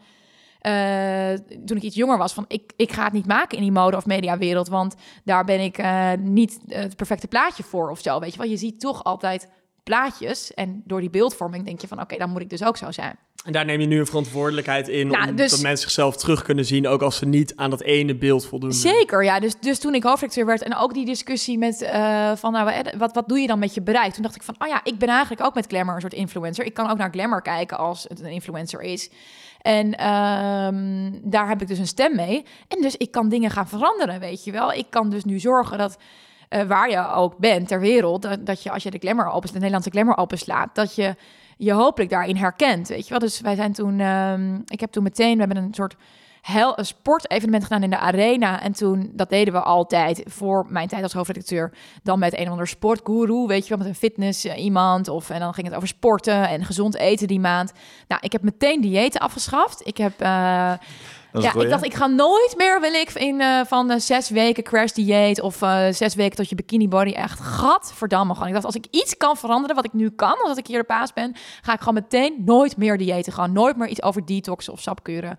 eh, 0.60 1.34
toen 1.65 1.77
ik 1.77 1.84
iets 1.84 1.95
jonger 1.95 2.17
was, 2.17 2.34
van 2.34 2.45
ik, 2.48 2.74
ik 2.75 2.91
ga 2.91 3.03
het 3.03 3.13
niet 3.13 3.27
maken 3.27 3.57
in 3.57 3.63
die 3.63 3.72
mode- 3.72 3.98
of 3.98 4.05
mediawereld, 4.05 4.67
want 4.67 4.95
daar 5.24 5.45
ben 5.45 5.60
ik 5.60 5.84
niet 6.19 6.60
het 6.67 6.95
perfecte 6.95 7.27
plaatje 7.27 7.63
voor 7.63 7.89
of 7.89 8.01
zo. 8.01 8.19
Weet 8.19 8.31
je 8.31 8.38
wel, 8.38 8.50
je 8.50 8.57
ziet 8.57 8.79
toch 8.79 9.03
altijd 9.03 9.50
plaatjes 9.84 10.53
en 10.53 10.84
door 10.86 11.00
die 11.00 11.10
beeldvorming 11.10 11.65
denk 11.65 11.81
je 11.81 11.88
van, 11.88 12.01
oké, 12.01 12.17
dan 12.17 12.29
moet 12.29 12.41
ik 12.41 12.50
dus 12.50 12.63
ook 12.63 12.77
zo 12.77 12.91
zijn. 12.91 13.17
En 13.45 13.51
daar 13.51 13.65
neem 13.65 13.79
je 13.79 13.87
nu 13.87 13.99
een 13.99 14.05
verantwoordelijkheid 14.05 14.87
in, 14.87 15.07
Nou, 15.07 15.29
omdat 15.29 15.37
dus- 15.37 15.61
mensen 15.61 15.83
zichzelf 15.83 16.17
terug 16.17 16.43
kunnen 16.43 16.65
zien, 16.65 16.87
ook 16.87 17.01
als 17.01 17.17
ze 17.17 17.25
niet 17.25 17.55
aan 17.55 17.69
dat 17.69 17.81
ene 17.81 18.15
beeld 18.15 18.45
voldoen. 18.45 18.73
Zeker, 18.73 19.23
ja. 19.23 19.39
Dus, 19.39 19.53
dus 19.59 19.79
toen 19.79 19.95
ik 19.95 20.03
hoofdredacteur 20.03 20.45
werd 20.45 20.61
en 20.61 20.75
ook 20.75 20.93
die 20.93 21.05
discussie 21.05 21.57
met 21.57 21.81
eh, 21.81 22.31
van, 22.35 22.51
nou, 22.51 22.69
eh, 22.69 22.93
wat, 22.97 23.13
wat 23.13 23.27
doe 23.27 23.39
je 23.39 23.47
dan 23.47 23.59
met 23.59 23.73
je 23.73 23.81
bereik? 23.81 24.13
Toen 24.13 24.23
dacht 24.23 24.35
ik 24.35 24.43
van, 24.43 24.55
oh 24.57 24.67
ja, 24.67 24.81
ik 24.83 24.97
ben 24.97 25.09
eigenlijk 25.09 25.41
ook 25.41 25.53
met 25.53 25.65
Glamour 25.67 25.95
een 25.95 26.01
soort 26.01 26.13
influencer. 26.13 26.65
Ik 26.65 26.73
kan 26.73 26.89
ook 26.89 26.97
naar 26.97 27.11
Glamour 27.11 27.41
kijken 27.41 27.77
als 27.77 28.05
het 28.09 28.19
een 28.19 28.31
influencer 28.31 28.81
is. 28.81 29.09
En 29.61 29.95
ehm, 29.95 31.11
daar 31.23 31.47
heb 31.47 31.61
ik 31.61 31.67
dus 31.67 31.77
een 31.77 31.87
stem 31.87 32.15
mee. 32.15 32.45
En 32.67 32.81
dus 32.81 32.97
ik 32.97 33.11
kan 33.11 33.29
dingen 33.29 33.51
gaan 33.51 33.67
veranderen, 33.67 34.19
weet 34.19 34.43
je 34.43 34.51
wel. 34.51 34.73
Ik 34.73 34.85
kan 34.89 35.09
dus 35.09 35.23
nu 35.23 35.39
zorgen 35.39 35.77
dat 35.77 35.97
eh, 36.49 36.63
waar 36.63 36.89
je 36.89 37.11
ook 37.11 37.37
bent 37.37 37.67
ter 37.67 37.79
wereld, 37.79 38.21
dat, 38.21 38.45
dat 38.45 38.63
je 38.63 38.71
als 38.71 38.83
je 38.83 38.91
de 38.91 38.97
Glamour 38.97 39.31
opens, 39.31 39.51
de 39.51 39.57
Nederlandse 39.57 39.89
Glamour 39.89 40.17
openslaat, 40.17 40.75
dat 40.75 40.95
je 40.95 41.15
je 41.57 41.71
hopelijk 41.71 42.12
daarin 42.12 42.35
herkent, 42.35 42.88
weet 42.88 43.03
je 43.03 43.09
wel. 43.09 43.19
Dus 43.19 43.41
wij 43.41 43.55
zijn 43.55 43.74
toen, 43.74 44.00
ehm, 44.00 44.55
ik 44.65 44.79
heb 44.79 44.91
toen 44.91 45.03
meteen, 45.03 45.33
we 45.33 45.39
hebben 45.43 45.57
een 45.57 45.74
soort 45.74 45.95
hel, 46.41 46.79
een 46.79 46.85
sportevenement 46.85 47.63
gedaan 47.63 47.83
in 47.83 47.89
de 47.89 47.97
arena. 47.97 48.62
En 48.62 48.71
toen, 48.71 49.12
dat 49.13 49.29
deden 49.29 49.53
we 49.53 49.59
altijd 49.59 50.24
voor 50.25 50.65
mijn 50.69 50.88
tijd 50.88 51.03
als 51.03 51.13
hoofdredacteur. 51.13 51.74
Dan 52.03 52.19
met 52.19 52.38
een 52.38 52.45
of 52.45 52.51
ander 52.51 52.67
sportguru, 52.67 53.47
weet 53.47 53.63
je 53.63 53.69
wel, 53.69 53.77
met 53.77 53.88
een 53.88 53.95
fitness 53.95 54.45
eh, 54.45 54.63
iemand. 54.63 55.07
Of, 55.07 55.29
en 55.29 55.39
dan 55.39 55.53
ging 55.53 55.67
het 55.67 55.75
over 55.75 55.88
sporten 55.88 56.47
en 56.50 56.65
gezond 56.65 56.95
eten 56.95 57.27
die 57.27 57.39
maand. 57.39 57.71
Nou, 58.07 58.21
ik 58.24 58.31
heb 58.31 58.41
meteen 58.41 58.81
diëten 58.81 59.19
afgeschaft. 59.21 59.88
Ik 59.88 59.97
heb... 59.97 60.21
eh, 60.21 60.74
ja, 61.42 61.54
ik 61.54 61.70
dacht, 61.70 61.86
ik 61.86 61.94
ga 61.94 62.08
nooit 62.08 62.54
meer, 62.58 62.82
wil 62.82 62.94
ik, 62.94 63.13
in, 63.13 63.42
eh, 63.42 63.62
van 63.65 63.92
eh, 63.92 64.00
zes 64.00 64.30
weken 64.30 64.63
crash 64.63 64.92
dieet 64.92 65.42
of 65.42 65.62
eh, 65.62 65.86
zes 65.92 66.15
weken 66.15 66.36
tot 66.36 66.50
je 66.50 66.56
bikini 66.56 66.88
body. 66.88 67.12
Echt, 67.12 67.39
gadverdamme 67.39 68.34
gewoon. 68.34 68.48
Ik 68.48 68.54
dacht, 68.54 68.65
als 68.65 68.75
ik 68.75 68.86
iets 68.92 69.18
kan 69.18 69.38
veranderen, 69.38 69.75
wat 69.75 69.86
ik 69.86 69.94
nu 69.94 70.10
kan, 70.10 70.36
als 70.44 70.58
ik 70.58 70.68
hier 70.68 70.80
de 70.80 70.84
paas 70.84 71.13
ben, 71.13 71.36
ga 71.62 71.74
ik 71.74 71.80
gewoon 71.80 71.94
meteen 71.94 72.42
nooit 72.46 72.77
meer 72.77 72.98
diëten 72.98 73.34
gaan. 73.34 73.51
Nooit 73.51 73.77
meer 73.77 73.88
iets 73.88 74.04
over 74.04 74.25
detoxen 74.25 74.74
of 74.74 74.82
sapkuren. 74.82 75.38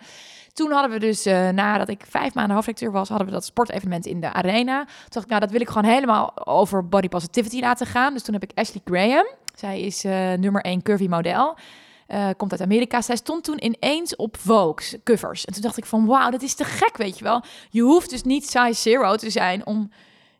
Toen 0.52 0.72
hadden 0.72 0.90
we 0.90 0.98
dus, 0.98 1.24
nadat 1.52 1.88
ik 1.88 2.04
vijf 2.08 2.34
maanden 2.34 2.54
hoofdredacteur 2.54 2.92
was, 2.92 3.08
hadden 3.08 3.26
we 3.26 3.32
dat 3.32 3.44
sportevenement 3.44 4.06
in 4.06 4.20
de 4.20 4.32
arena. 4.32 4.84
Toen 4.84 5.08
dacht 5.08 5.24
ik, 5.24 5.30
nou, 5.30 5.40
dat 5.40 5.50
wil 5.50 5.60
ik 5.60 5.68
gewoon 5.68 5.90
helemaal 5.90 6.46
over 6.46 6.88
body 6.88 7.08
positivity 7.08 7.60
laten 7.60 7.86
gaan. 7.86 8.12
Dus 8.12 8.22
toen 8.22 8.34
heb 8.34 8.42
ik 8.42 8.58
Ashley 8.58 8.80
Graham. 8.84 9.26
Zij 9.54 9.80
is 9.80 10.02
nummer 10.38 10.62
één 10.62 10.82
curvy 10.82 11.06
model. 11.06 11.56
Eh, 12.06 12.28
komt 12.36 12.52
uit 12.52 12.60
Amerika. 12.60 13.00
Zij 13.00 13.16
stond 13.16 13.44
toen 13.44 13.64
ineens 13.64 14.16
op 14.16 14.36
Vogue's 14.36 14.96
covers. 15.04 15.44
En 15.44 15.52
toen 15.52 15.62
dacht 15.62 15.76
ik 15.76 15.86
van, 15.86 16.06
wauw, 16.06 16.30
dat 16.30 16.42
is 16.42 16.54
te 16.54 16.64
gek, 16.64 16.96
weet 16.96 17.18
je 17.18 17.24
wel. 17.24 17.42
Je 17.70 17.82
hoeft 17.82 18.10
dus 18.10 18.22
niet 18.22 18.50
size 18.50 18.80
zero 18.80 19.16
te 19.16 19.30
zijn 19.30 19.66
om 19.66 19.90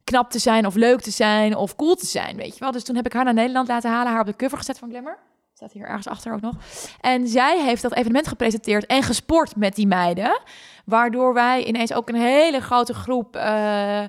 knap 0.04 0.30
te 0.30 0.38
zijn 0.38 0.66
of 0.66 0.74
leuk 0.74 1.00
te 1.00 1.10
zijn 1.10 1.56
of 1.56 1.76
cool 1.76 1.94
te 1.94 2.06
zijn, 2.06 2.36
weet 2.36 2.52
je 2.52 2.60
wel. 2.60 2.72
Dus 2.72 2.84
toen 2.84 2.96
heb 2.96 3.06
ik 3.06 3.12
haar 3.12 3.24
naar 3.24 3.34
Nederland 3.34 3.68
laten 3.68 3.90
halen, 3.90 4.12
haar 4.12 4.20
op 4.20 4.26
de 4.26 4.36
cover 4.36 4.58
gezet 4.58 4.78
van 4.78 4.90
Glamour. 4.90 5.18
Staat 5.54 5.72
hier 5.72 5.86
ergens 5.86 6.08
achter 6.08 6.32
ook 6.32 6.40
nog. 6.40 6.54
En 7.00 7.28
zij 7.28 7.62
heeft 7.62 7.82
dat 7.82 7.94
evenement 7.94 8.28
gepresenteerd 8.28 8.86
en 8.86 9.02
gesport 9.02 9.56
met 9.56 9.74
die 9.74 9.86
meiden. 9.86 10.40
Waardoor 10.84 11.34
wij 11.34 11.64
ineens 11.64 11.92
ook 11.92 12.08
een 12.08 12.20
hele 12.20 12.60
grote 12.60 12.94
groep 12.94 13.36
eh, 13.36 14.04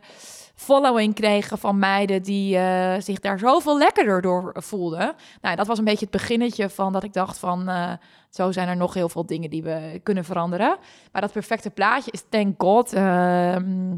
following 0.58 1.14
kregen 1.14 1.58
van 1.58 1.80
meiden 1.80 2.24
die 2.24 2.58
eh, 2.58 3.02
zich 3.02 3.20
daar 3.20 3.40
zoveel 3.40 3.78
lekkerder 3.78 4.22
door 4.22 4.56
voelden. 4.56 5.16
Nou, 5.42 5.56
dat 5.56 5.68
was 5.68 5.78
een 5.78 5.84
beetje 5.84 6.06
het 6.06 6.22
beginnetje 6.22 6.70
van 6.70 6.94
dat 6.94 7.04
ik 7.04 7.14
dacht 7.14 7.40
van... 7.40 7.70
eh, 7.70 7.92
zo 8.30 8.52
zijn 8.52 8.68
er 8.68 8.78
nog 8.78 8.94
heel 8.94 9.10
veel 9.10 9.26
dingen 9.26 9.50
die 9.50 9.64
we 9.64 10.00
kunnen 10.04 10.26
veranderen. 10.26 10.78
Maar 11.12 11.22
dat 11.22 11.32
perfecte 11.32 11.70
plaatje 11.70 12.12
is, 12.12 12.24
thank 12.30 12.62
god, 12.62 12.94
ehm, 12.94 13.96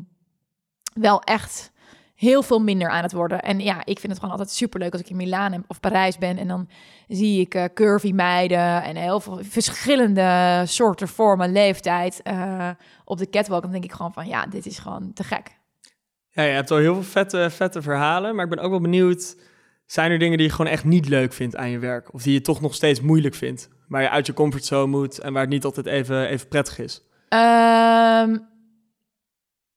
wel 0.93 1.21
echt 1.21 1.71
heel 2.15 2.43
veel 2.43 2.59
minder 2.59 2.89
aan 2.89 3.03
het 3.03 3.11
worden. 3.11 3.41
En 3.41 3.59
ja, 3.59 3.85
ik 3.85 3.99
vind 3.99 4.11
het 4.11 4.21
gewoon 4.21 4.31
altijd 4.31 4.51
superleuk 4.51 4.91
als 4.91 5.01
ik 5.01 5.09
in 5.09 5.15
Milaan 5.15 5.63
of 5.67 5.79
Parijs 5.79 6.17
ben... 6.17 6.37
en 6.37 6.47
dan 6.47 6.69
zie 7.07 7.41
ik 7.41 7.53
eh, 7.53 7.63
curvy 7.73 8.11
meiden 8.11 8.83
en 8.83 8.95
heel 8.95 9.19
veel 9.19 9.39
verschillende 9.41 10.61
soorten, 10.65 11.07
vormen, 11.07 11.51
leeftijd... 11.51 12.21
op 13.05 13.17
de 13.17 13.29
catwalk. 13.29 13.61
Dan 13.61 13.71
denk 13.71 13.83
ik 13.83 13.91
gewoon 13.91 14.13
van, 14.13 14.27
ja, 14.27 14.45
dit 14.45 14.65
is 14.65 14.79
gewoon 14.79 15.13
te 15.13 15.23
gek. 15.23 15.58
Ja, 16.39 16.45
je 16.45 16.53
hebt 16.53 16.71
al 16.71 16.77
heel 16.77 16.93
veel 16.93 17.03
vette, 17.03 17.49
vette 17.49 17.81
verhalen, 17.81 18.35
maar 18.35 18.43
ik 18.43 18.49
ben 18.49 18.59
ook 18.59 18.69
wel 18.69 18.81
benieuwd... 18.81 19.35
Zijn 19.85 20.11
er 20.11 20.19
dingen 20.19 20.37
die 20.37 20.47
je 20.47 20.53
gewoon 20.53 20.71
echt 20.71 20.83
niet 20.83 21.07
leuk 21.07 21.33
vindt 21.33 21.55
aan 21.55 21.69
je 21.69 21.79
werk? 21.79 22.13
Of 22.13 22.23
die 22.23 22.33
je 22.33 22.41
toch 22.41 22.61
nog 22.61 22.73
steeds 22.73 23.01
moeilijk 23.01 23.35
vindt? 23.35 23.69
Waar 23.87 24.01
je 24.01 24.09
uit 24.09 24.25
je 24.25 24.33
comfortzone 24.33 24.87
moet 24.87 25.19
en 25.19 25.33
waar 25.33 25.41
het 25.41 25.51
niet 25.51 25.63
altijd 25.63 25.85
even, 25.85 26.27
even 26.27 26.47
prettig 26.47 26.79
is? 26.79 27.01
Ehm, 27.29 28.37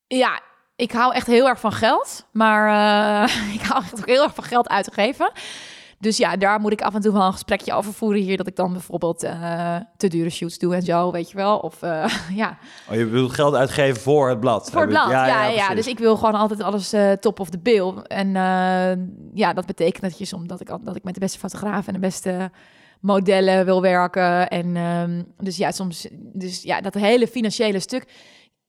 ja, 0.07 0.40
ik 0.76 0.92
hou 0.92 1.14
echt 1.14 1.26
heel 1.26 1.49
erg 1.49 1.61
van 1.61 1.73
geld. 1.73 2.28
Maar 2.33 2.69
eh, 3.26 3.54
ik 3.61 3.62
hou 3.62 3.83
echt 3.83 3.99
ook 3.99 4.07
heel 4.07 4.23
erg 4.23 4.35
van 4.35 4.45
geld 4.45 4.69
uit 4.69 4.85
te 4.85 4.92
geven. 4.92 5.33
Dus 6.02 6.16
ja, 6.16 6.37
daar 6.37 6.61
moet 6.61 6.73
ik 6.73 6.82
af 6.82 6.94
en 6.94 7.00
toe 7.00 7.12
wel 7.12 7.26
een 7.26 7.32
gesprekje 7.32 7.73
over 7.73 7.92
voeren 7.92 8.21
hier. 8.23 8.37
Dat 8.37 8.47
ik 8.47 8.56
dan 8.56 8.73
bijvoorbeeld 8.73 9.23
eh, 9.23 9.76
te 9.97 10.09
dure 10.09 10.30
shoots 10.30 10.59
doe 10.59 10.75
en 10.75 10.82
zo, 10.82 11.11
weet 11.11 11.30
je 11.30 11.37
wel. 11.37 11.59
Of 11.59 11.82
eh, 11.82 12.04
ja, 12.42 12.59
Oh, 12.90 12.97
je 12.97 13.06
wilt 13.06 13.32
geld 13.32 13.54
uitgeven 13.54 14.00
voor 14.02 14.28
het 14.28 14.40
blad. 14.40 14.71
voor 14.71 14.80
het 14.80 14.90
blad. 14.90 15.11
Ja, 15.11 15.26
ja, 15.26 15.47
precies. 15.66 15.75
Dus 15.75 15.87
ik 15.87 15.99
wil 15.99 16.16
gewoon 16.16 16.35
altijd 16.35 16.62
alles 16.62 16.92
eh, 16.92 17.12
top 17.12 17.40
of 17.40 17.50
de 17.50 17.59
bill. 17.59 17.92
En 18.06 18.28
ja, 19.35 19.52
dat 19.52 19.66
betekent 19.66 20.02
dat 20.02 20.18
je 20.18 20.25
soms 20.25 20.47
dat 20.49 20.61
ik, 20.61 20.71
al- 20.71 20.82
dat 20.82 20.97
ik 20.97 21.04
met 21.04 21.14
de 21.14 21.21
beste 21.21 21.38
fotograaf 21.38 21.86
en 21.86 21.93
de 21.93 21.99
beste 21.99 22.50
modellen 23.00 23.65
wil 23.65 23.82
werken. 23.82 24.49
En 24.49 24.76
ehm, 24.76 25.23
dus 25.38 25.56
ja, 25.56 25.71
soms, 25.71 26.08
dus 26.12 26.62
ja, 26.62 26.80
dat 26.80 26.95
hele 26.95 27.26
financiële 27.28 27.80
stuk. 27.80 28.04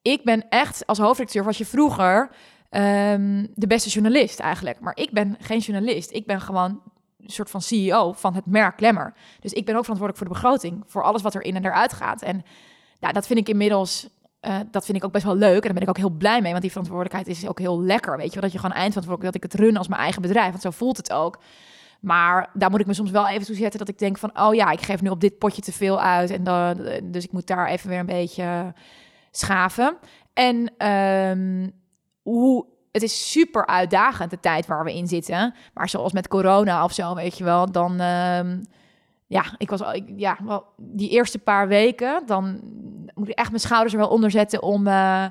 Ik 0.02 0.24
ben 0.24 0.46
echt 0.50 0.86
als 0.88 0.98
hoofdredacteur, 0.98 1.43
was 1.43 1.58
je 1.58 1.65
vroeger 1.65 2.30
ehm, 2.69 3.46
de 3.54 3.67
beste 3.67 3.89
journalist 3.89 4.39
eigenlijk. 4.39 4.80
Maar 4.80 4.96
ik 4.98 5.12
ben 5.12 5.36
geen 5.39 5.60
journalist. 5.60 6.12
Ik 6.12 6.26
ben 6.26 6.41
gewoon 6.41 6.82
soort 7.26 7.50
van 7.50 7.62
CEO 7.62 8.12
van 8.12 8.34
het 8.34 8.46
merk 8.46 8.78
Glamour. 8.78 9.14
Dus 9.40 9.54
ik 9.54 9.66
ben 9.66 9.76
ook 9.76 9.86
verantwoordelijk 9.86 10.18
voor 10.18 10.28
de 10.28 10.42
begroting, 10.42 10.84
voor 10.88 11.04
alles 11.04 11.22
wat 11.22 11.34
er 11.34 11.44
in 11.44 11.56
en 11.56 11.66
eruit 11.66 11.94
gaat. 11.94 12.22
En 12.22 12.44
ja, 13.00 13.12
dat 13.12 13.28
vind 13.28 13.40
ik 13.40 13.50
inmiddels 13.50 14.10
eh, 14.44 14.60
dat 14.72 14.86
vind 14.86 14.98
ik 14.98 15.04
ook 15.04 15.12
best 15.12 15.26
wel 15.26 15.36
leuk. 15.36 15.56
En 15.56 15.62
daar 15.62 15.74
ben 15.74 15.82
ik 15.82 15.90
ook 15.90 15.98
heel 15.98 16.10
blij 16.10 16.42
mee. 16.42 16.50
Want 16.50 16.62
die 16.62 16.72
verantwoordelijkheid 16.72 17.28
is 17.28 17.48
ook 17.48 17.60
heel 17.60 17.82
lekker. 17.82 18.18
Weet 18.18 18.34
je 18.34 18.40
dat 18.40 18.52
je 18.52 18.60
gewoon 18.60 18.76
eindverantwoordelijk... 18.76 19.34
dat 19.34 19.44
ik 19.44 19.52
het 19.52 19.62
run 19.62 19.78
als 19.78 19.88
mijn 19.88 20.02
eigen 20.02 20.22
bedrijf. 20.22 20.50
Want 20.50 20.62
zo 20.62 20.70
voelt 20.70 20.98
het 20.98 21.12
ook. 21.12 21.40
Maar 22.00 22.50
daar 22.54 22.70
moet 22.70 22.80
ik 22.80 22.86
me 22.86 22.94
soms 22.94 23.12
wel 23.12 23.28
even 23.28 23.46
toe 23.46 23.56
zetten... 23.56 23.80
dat 23.80 23.88
ik 23.88 23.98
denk 23.98 24.18
van... 24.18 24.40
oh 24.40 24.54
ja, 24.54 24.72
ik 24.72 24.82
geef 24.82 25.02
nu 25.02 25.10
op 25.10 25.22
dit 25.22 25.38
potje 25.38 25.62
te 25.62 25.72
veel 25.72 26.02
uit. 26.02 26.30
En 26.30 26.44
dan, 26.44 26.78
dus 27.04 27.24
ik 27.24 27.32
moet 27.32 27.48
daar 27.48 27.68
even 27.68 27.90
weer 27.90 28.00
een 28.00 28.06
beetje 28.06 28.74
schaven. 29.32 29.98
En 30.34 30.72
ehm, 30.78 31.70
hoe... 32.22 32.66
Het 32.93 33.01
is 33.01 33.32
super 33.32 33.65
uitdagend, 33.65 34.29
de 34.29 34.39
tijd 34.39 34.65
waar 34.65 34.84
we 34.84 34.93
in 34.93 35.08
zitten. 35.08 35.53
Maar 35.73 35.89
zoals 35.89 36.12
met 36.12 36.27
corona 36.27 36.84
of 36.84 36.91
zo, 36.93 37.15
weet 37.15 37.38
je 37.38 37.43
wel... 37.43 37.71
dan... 37.71 37.99
ehm, 37.99 38.58
ja, 39.27 39.43
ik 39.58 39.69
was 39.69 39.82
al, 39.82 39.93
ik, 39.93 40.03
ja, 40.15 40.38
wel, 40.43 40.65
die 40.77 41.10
eerste 41.10 41.39
paar 41.39 41.67
weken, 41.67 42.23
dan 42.25 42.60
moet 43.13 43.29
ik 43.29 43.38
echt 43.38 43.49
mijn 43.49 43.62
schouders 43.62 43.93
er 43.93 43.99
wel 43.99 44.10
onder 44.10 44.32
zetten 44.32 44.62
om. 44.62 44.88
eh, 44.88 45.25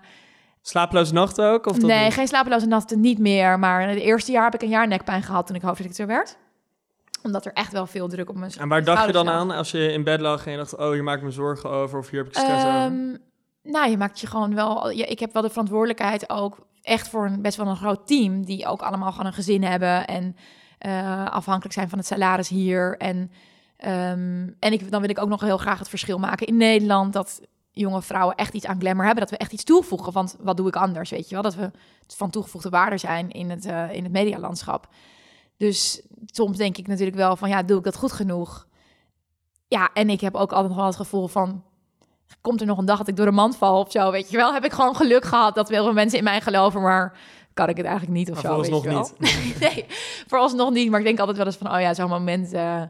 Slapeloze 0.62 1.12
nachten 1.12 1.50
ook? 1.50 1.66
Of 1.66 1.78
nee, 1.80 2.04
niet? 2.04 2.14
geen 2.14 2.26
slapeloze 2.26 2.66
nachten, 2.66 3.00
niet 3.00 3.18
meer. 3.18 3.58
Maar 3.58 3.88
het 3.88 3.98
eerste 3.98 4.32
jaar 4.32 4.44
heb 4.44 4.54
ik 4.54 4.62
een 4.62 4.68
jaar 4.68 4.88
nekpijn 4.88 5.22
gehad 5.22 5.46
toen 5.46 5.56
ik 5.56 5.62
hoofdredacteur 5.62 6.06
werd. 6.06 6.36
Omdat 7.22 7.44
er 7.44 7.52
echt 7.52 7.72
wel 7.72 7.86
veel 7.86 8.08
druk 8.08 8.28
op 8.28 8.36
mijn 8.36 8.52
En 8.58 8.68
waar 8.68 8.84
dacht 8.84 9.06
je 9.06 9.12
dan 9.12 9.28
aan 9.28 9.50
als 9.50 9.70
je 9.70 9.92
in 9.92 10.04
bed 10.04 10.20
lag 10.20 10.46
en 10.46 10.50
je 10.52 10.58
dacht... 10.58 10.76
oh, 10.76 10.90
hier 10.90 11.02
maak 11.02 11.16
ik 11.18 11.24
me 11.24 11.30
zorgen 11.30 11.70
over 11.70 11.98
of 11.98 12.10
hier 12.10 12.18
heb 12.18 12.28
ik 12.28 12.38
stress 12.38 12.64
over? 12.64 12.78
Ehm, 12.78 13.16
nou, 13.62 13.90
je 13.90 13.96
maakt 13.96 14.20
je 14.20 14.26
gewoon 14.26 14.54
wel. 14.54 14.90
Ja, 14.90 15.06
ik 15.06 15.18
heb 15.18 15.32
wel 15.32 15.42
de 15.42 15.50
verantwoordelijkheid 15.50 16.30
ook 16.30 16.58
echt 16.82 17.08
voor 17.08 17.26
een 17.26 17.42
best 17.42 17.56
wel 17.56 17.66
een 17.66 17.76
groot 17.76 18.06
team. 18.06 18.44
Die 18.44 18.66
ook 18.66 18.82
allemaal 18.82 19.10
gewoon 19.10 19.26
een 19.26 19.32
gezin 19.32 19.62
hebben. 19.62 20.06
En 20.06 20.36
eh, 20.78 21.26
afhankelijk 21.26 21.74
zijn 21.74 21.88
van 21.88 21.98
het 21.98 22.06
salaris 22.06 22.48
hier. 22.48 22.96
En, 22.96 23.30
ehm, 23.76 24.48
en 24.58 24.72
ik, 24.72 24.90
dan 24.90 25.00
wil 25.00 25.10
ik 25.10 25.20
ook 25.20 25.28
nog 25.28 25.40
heel 25.40 25.58
graag 25.58 25.78
het 25.78 25.88
verschil 25.88 26.18
maken 26.18 26.46
in 26.46 26.56
Nederland. 26.56 27.12
Dat 27.12 27.40
jonge 27.72 28.02
vrouwen 28.02 28.36
echt 28.36 28.54
iets 28.54 28.66
aan 28.66 28.80
glamour 28.80 29.04
hebben. 29.04 29.22
Dat 29.22 29.30
we 29.30 29.36
echt 29.38 29.52
iets 29.52 29.64
toevoegen. 29.64 30.12
Want 30.12 30.36
wat 30.40 30.56
doe 30.56 30.68
ik 30.68 30.76
anders, 30.76 31.10
weet 31.10 31.28
je 31.28 31.34
wel? 31.34 31.42
Dat 31.42 31.54
we 31.54 31.70
van 32.06 32.30
toegevoegde 32.30 32.68
waarde 32.68 32.98
zijn 32.98 33.30
in 33.30 33.50
het, 33.50 33.66
eh, 33.66 33.92
in 33.92 34.02
het 34.02 34.12
medialandschap. 34.12 34.88
Dus 35.56 36.02
soms 36.26 36.56
denk 36.56 36.76
ik 36.76 36.86
natuurlijk 36.86 37.16
wel 37.16 37.36
van, 37.36 37.48
ja, 37.48 37.62
doe 37.62 37.78
ik 37.78 37.84
dat 37.84 37.96
goed 37.96 38.12
genoeg? 38.12 38.66
Ja, 39.68 39.90
en 39.92 40.10
ik 40.10 40.20
heb 40.20 40.34
ook 40.34 40.52
altijd 40.52 40.74
wel 40.74 40.86
het 40.86 40.96
gevoel 40.96 41.26
van, 41.26 41.64
komt 42.40 42.60
er 42.60 42.66
nog 42.66 42.78
een 42.78 42.84
dag 42.84 42.98
dat 42.98 43.08
ik 43.08 43.16
door 43.16 43.26
de 43.26 43.32
mand 43.32 43.56
val 43.56 43.80
of 43.80 43.90
zo, 43.90 44.10
weet 44.10 44.30
je 44.30 44.36
wel? 44.36 44.52
Heb 44.52 44.64
ik 44.64 44.72
gewoon 44.72 44.96
geluk 44.96 45.24
gehad 45.24 45.54
dat 45.54 45.68
heel 45.68 45.84
veel 45.84 45.92
mensen 45.92 46.18
in 46.18 46.24
mij 46.24 46.40
geloven, 46.40 46.82
maar 46.82 47.18
kan 47.54 47.68
ik 47.68 47.76
het 47.76 47.86
eigenlijk 47.86 48.16
niet 48.16 48.30
of 48.30 48.34
Maar 48.42 48.52
zo, 48.52 48.60
weet 48.60 48.68
vooralsnog 48.68 49.18
je 49.18 49.26
wel? 49.58 49.70
nee, 49.70 49.86
vooralsnog 50.26 50.70
niet. 50.70 50.90
Maar 50.90 50.98
ik 50.98 51.06
denk 51.06 51.18
altijd 51.18 51.36
wel 51.36 51.46
eens 51.46 51.56
van, 51.56 51.74
oh 51.74 51.80
ja, 51.80 51.94
zo'n 51.94 52.08
moment 52.08 52.52
eh, 52.52 52.82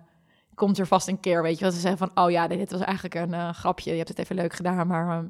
komt 0.55 0.79
er 0.79 0.87
vast 0.87 1.09
een 1.09 1.21
keer, 1.21 1.43
weet 1.43 1.59
je 1.59 1.65
wel. 1.65 1.73
Ze 1.73 1.81
zeggen 1.81 1.99
van, 1.99 2.25
oh 2.25 2.31
ja, 2.31 2.47
dit 2.47 2.71
was 2.71 2.81
eigenlijk 2.81 3.15
een 3.15 3.35
eh, 3.35 3.53
grapje. 3.53 3.91
Je 3.91 3.97
hebt 3.97 4.09
het 4.09 4.19
even 4.19 4.37
leuk 4.37 4.53
gedaan, 4.53 4.87
maar 4.87 5.19
eh, 5.19 5.25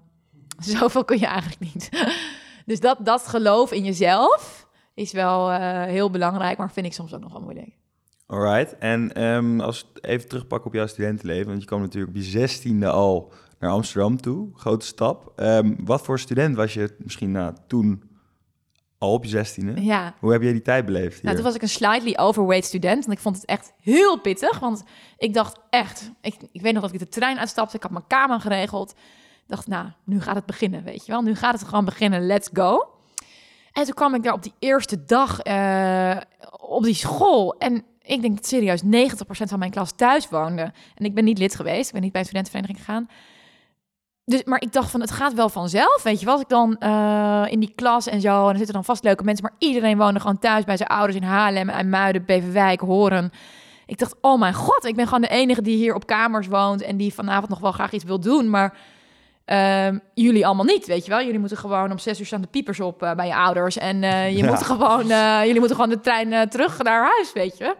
zoveel 0.77 1.05
kun 1.05 1.19
je 1.19 1.27
eigenlijk 1.27 1.61
niet. 1.61 1.89
dus 2.67 2.81
dat, 2.81 2.99
dat 3.01 3.27
geloof 3.27 3.73
in 3.73 3.85
jezelf 3.85 4.67
is 4.95 5.13
wel 5.13 5.51
eh, 5.51 5.83
heel 5.83 6.11
belangrijk, 6.11 6.59
maar 6.59 6.73
vind 6.73 6.87
ik 6.87 6.93
soms 6.93 7.15
ook 7.15 7.21
nog 7.21 7.33
wel 7.33 7.43
moeilijk. 7.43 7.71
Alright. 8.27 8.79
En 8.79 9.13
ehm, 9.13 9.61
als 9.61 9.93
even 10.01 10.29
terugpakken 10.29 10.67
op 10.67 10.75
jouw 10.75 10.87
studentenleven, 10.87 11.47
want 11.47 11.61
je 11.61 11.67
kwam 11.67 11.81
natuurlijk 11.81 12.17
op 12.17 12.23
je 12.23 12.29
zestiende 12.29 12.89
al 12.89 13.33
naar 13.63 13.71
Amsterdam 13.71 14.21
toe, 14.21 14.49
grote 14.55 14.87
stap. 14.87 15.33
Ehm, 15.37 15.75
wat 15.85 16.03
voor 16.03 16.19
student 16.19 16.57
was 16.57 16.75
je 16.75 16.97
misschien 16.99 17.31
nou, 17.31 17.55
toen 17.67 18.11
Al 19.03 19.13
op 19.13 19.25
je 19.25 19.31
zestiende? 19.31 19.85
Ja. 19.85 20.15
Hoe 20.19 20.33
heb 20.33 20.43
jij 20.43 20.53
die 20.53 20.63
tijd 20.63 20.85
beleefd 20.85 21.15
hier? 21.15 21.23
Nou, 21.23 21.35
toen 21.35 21.45
was 21.45 21.55
ik 21.55 21.63
een 21.63 21.69
slightly 21.69 22.15
overweight 22.17 22.67
student. 22.67 23.07
En 23.07 23.13
ik 23.13 23.19
vond 23.19 23.37
het 23.37 23.45
echt 23.45 23.73
heel 23.81 24.21
pittig. 24.21 24.59
Want 24.59 24.83
ik 25.19 25.35
dacht 25.35 25.61
echt... 25.71 26.11
Ik, 26.21 26.35
ik 26.53 26.61
weet 26.61 26.73
nog 26.73 26.83
dat 26.83 26.93
ik 26.93 26.99
de 26.99 27.09
trein 27.09 27.39
uitstapte. 27.39 27.77
Ik 27.77 27.83
had 27.83 27.91
mijn 27.91 28.07
kamer 28.07 28.41
geregeld. 28.41 28.91
Ik 28.91 29.47
dacht, 29.47 29.67
nou, 29.67 29.87
nu 30.05 30.21
gaat 30.21 30.35
het 30.35 30.47
beginnen, 30.47 30.85
weet 30.85 31.07
je 31.07 31.13
wel. 31.13 31.23
Nu 31.23 31.35
gaat 31.35 31.53
het 31.53 31.69
gewoon 31.69 31.85
beginnen. 31.85 32.27
Let's 32.27 32.51
go. 32.53 32.89
En 33.73 33.85
toen 33.85 33.95
kwam 33.95 34.15
ik 34.15 34.23
daar 34.23 34.33
op 34.33 34.43
die 34.43 34.55
eerste 34.59 35.05
dag 35.05 35.41
eh, 35.41 36.17
op 36.61 36.85
die 36.85 36.95
school. 36.95 37.55
En 37.59 37.85
ik 38.03 38.23
denk 38.23 38.35
dat 38.35 38.47
serieus 38.47 38.83
90% 38.83 38.87
van 39.27 39.59
mijn 39.59 39.71
klas 39.71 39.93
thuis 39.97 40.29
woonde. 40.29 40.73
En 40.95 41.05
ik 41.05 41.15
ben 41.15 41.25
niet 41.25 41.39
lid 41.39 41.55
geweest. 41.55 41.87
Ik 41.87 41.93
ben 41.93 42.03
niet 42.03 42.13
bij 42.13 42.21
een 42.21 42.27
studentenvereniging 42.27 42.87
gegaan. 42.87 43.09
Dus, 44.25 44.45
maar 44.45 44.61
ik 44.63 44.73
dacht 44.73 44.91
van, 44.91 45.01
het 45.01 45.11
gaat 45.11 45.35
wel 45.35 45.49
vanzelf, 45.49 46.03
weet 46.03 46.19
je 46.19 46.25
wel. 46.25 46.35
Als 46.35 46.43
ik 46.43 46.49
dan 46.49 46.77
eh, 46.79 47.45
in 47.49 47.61
die 47.61 47.73
klas 47.75 48.07
en 48.07 48.21
zo, 48.21 48.43
en 48.45 48.51
er 48.51 48.57
zitten 48.57 48.75
dan 48.75 48.85
vast 48.85 49.05
leuke 49.05 49.25
mensen, 49.25 49.45
maar 49.45 49.55
iedereen 49.59 49.99
woonde 49.99 50.21
gewoon 50.21 50.39
thuis 50.39 50.65
bij 50.65 50.77
zijn 50.77 50.89
ouders 50.89 51.17
in 51.17 51.23
Haarlem, 51.23 51.69
IJmuiden, 51.69 52.25
Beverwijk, 52.25 52.81
Horen. 52.81 53.31
Ik 53.87 53.99
dacht, 53.99 54.15
oh 54.21 54.39
mijn 54.39 54.55
god, 54.55 54.85
ik 54.85 54.95
ben 54.97 55.05
gewoon 55.07 55.21
de 55.21 55.29
enige 55.29 55.63
die 55.63 55.77
hier 55.77 55.95
op 55.95 56.07
kamers 56.07 56.47
woont 56.47 56.83
en 56.83 56.97
die 56.97 57.15
vanavond 57.15 57.49
nog 57.49 57.59
wel 57.59 57.73
graag 57.73 57.93
iets 57.93 58.05
wil 58.05 58.21
doen, 58.21 58.51
maar 58.51 58.79
ehm, 59.45 59.99
jullie 60.15 60.47
allemaal 60.47 60.65
niet, 60.65 60.87
weet 60.87 61.05
je 61.05 61.11
wel. 61.11 61.23
Jullie 61.23 61.39
moeten 61.39 61.57
gewoon 61.59 61.91
om 61.91 61.99
zes 61.99 62.21
uur 62.21 62.27
staan 62.27 62.41
de 62.41 62.47
piepers 62.47 62.81
op 62.81 63.03
eh, 63.03 63.15
bij 63.15 63.27
je 63.27 63.35
ouders 63.35 63.77
en 63.79 64.03
eh, 64.03 64.31
je 64.31 64.37
Ja. 64.45 64.51
moet 64.51 64.63
gewoon, 64.63 65.07
jullie 65.47 65.59
moeten 65.59 65.77
gewoon 65.77 65.91
de 65.91 66.01
trein 66.01 66.49
terug 66.49 66.83
naar 66.83 67.03
huis, 67.15 67.33
weet 67.33 67.59
je. 67.59 67.77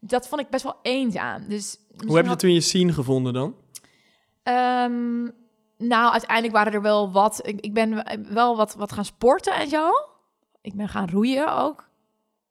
Dat 0.00 0.28
vond 0.28 0.40
ik 0.40 0.48
best 0.48 0.62
wel 0.64 0.76
eenzaam. 0.82 1.48
Dus 1.48 1.76
Hoe 2.06 2.16
heb 2.16 2.26
je 2.26 2.36
toen 2.36 2.52
je 2.52 2.60
scene 2.60 2.92
gevonden 2.92 3.32
dan? 3.32 3.54
Ehm, 4.42 5.26
nou, 5.78 6.12
uiteindelijk 6.12 6.54
waren 6.54 6.72
er 6.72 6.82
wel 6.82 7.12
wat. 7.12 7.40
Ik, 7.42 7.60
ik 7.60 7.74
ben 7.74 8.04
wel 8.28 8.56
wat, 8.56 8.74
wat 8.74 8.92
gaan 8.92 9.04
sporten 9.04 9.54
en 9.54 9.68
zo. 9.68 9.90
Ik 10.60 10.74
ben 10.74 10.88
gaan 10.88 11.10
roeien 11.10 11.56
ook. 11.56 11.88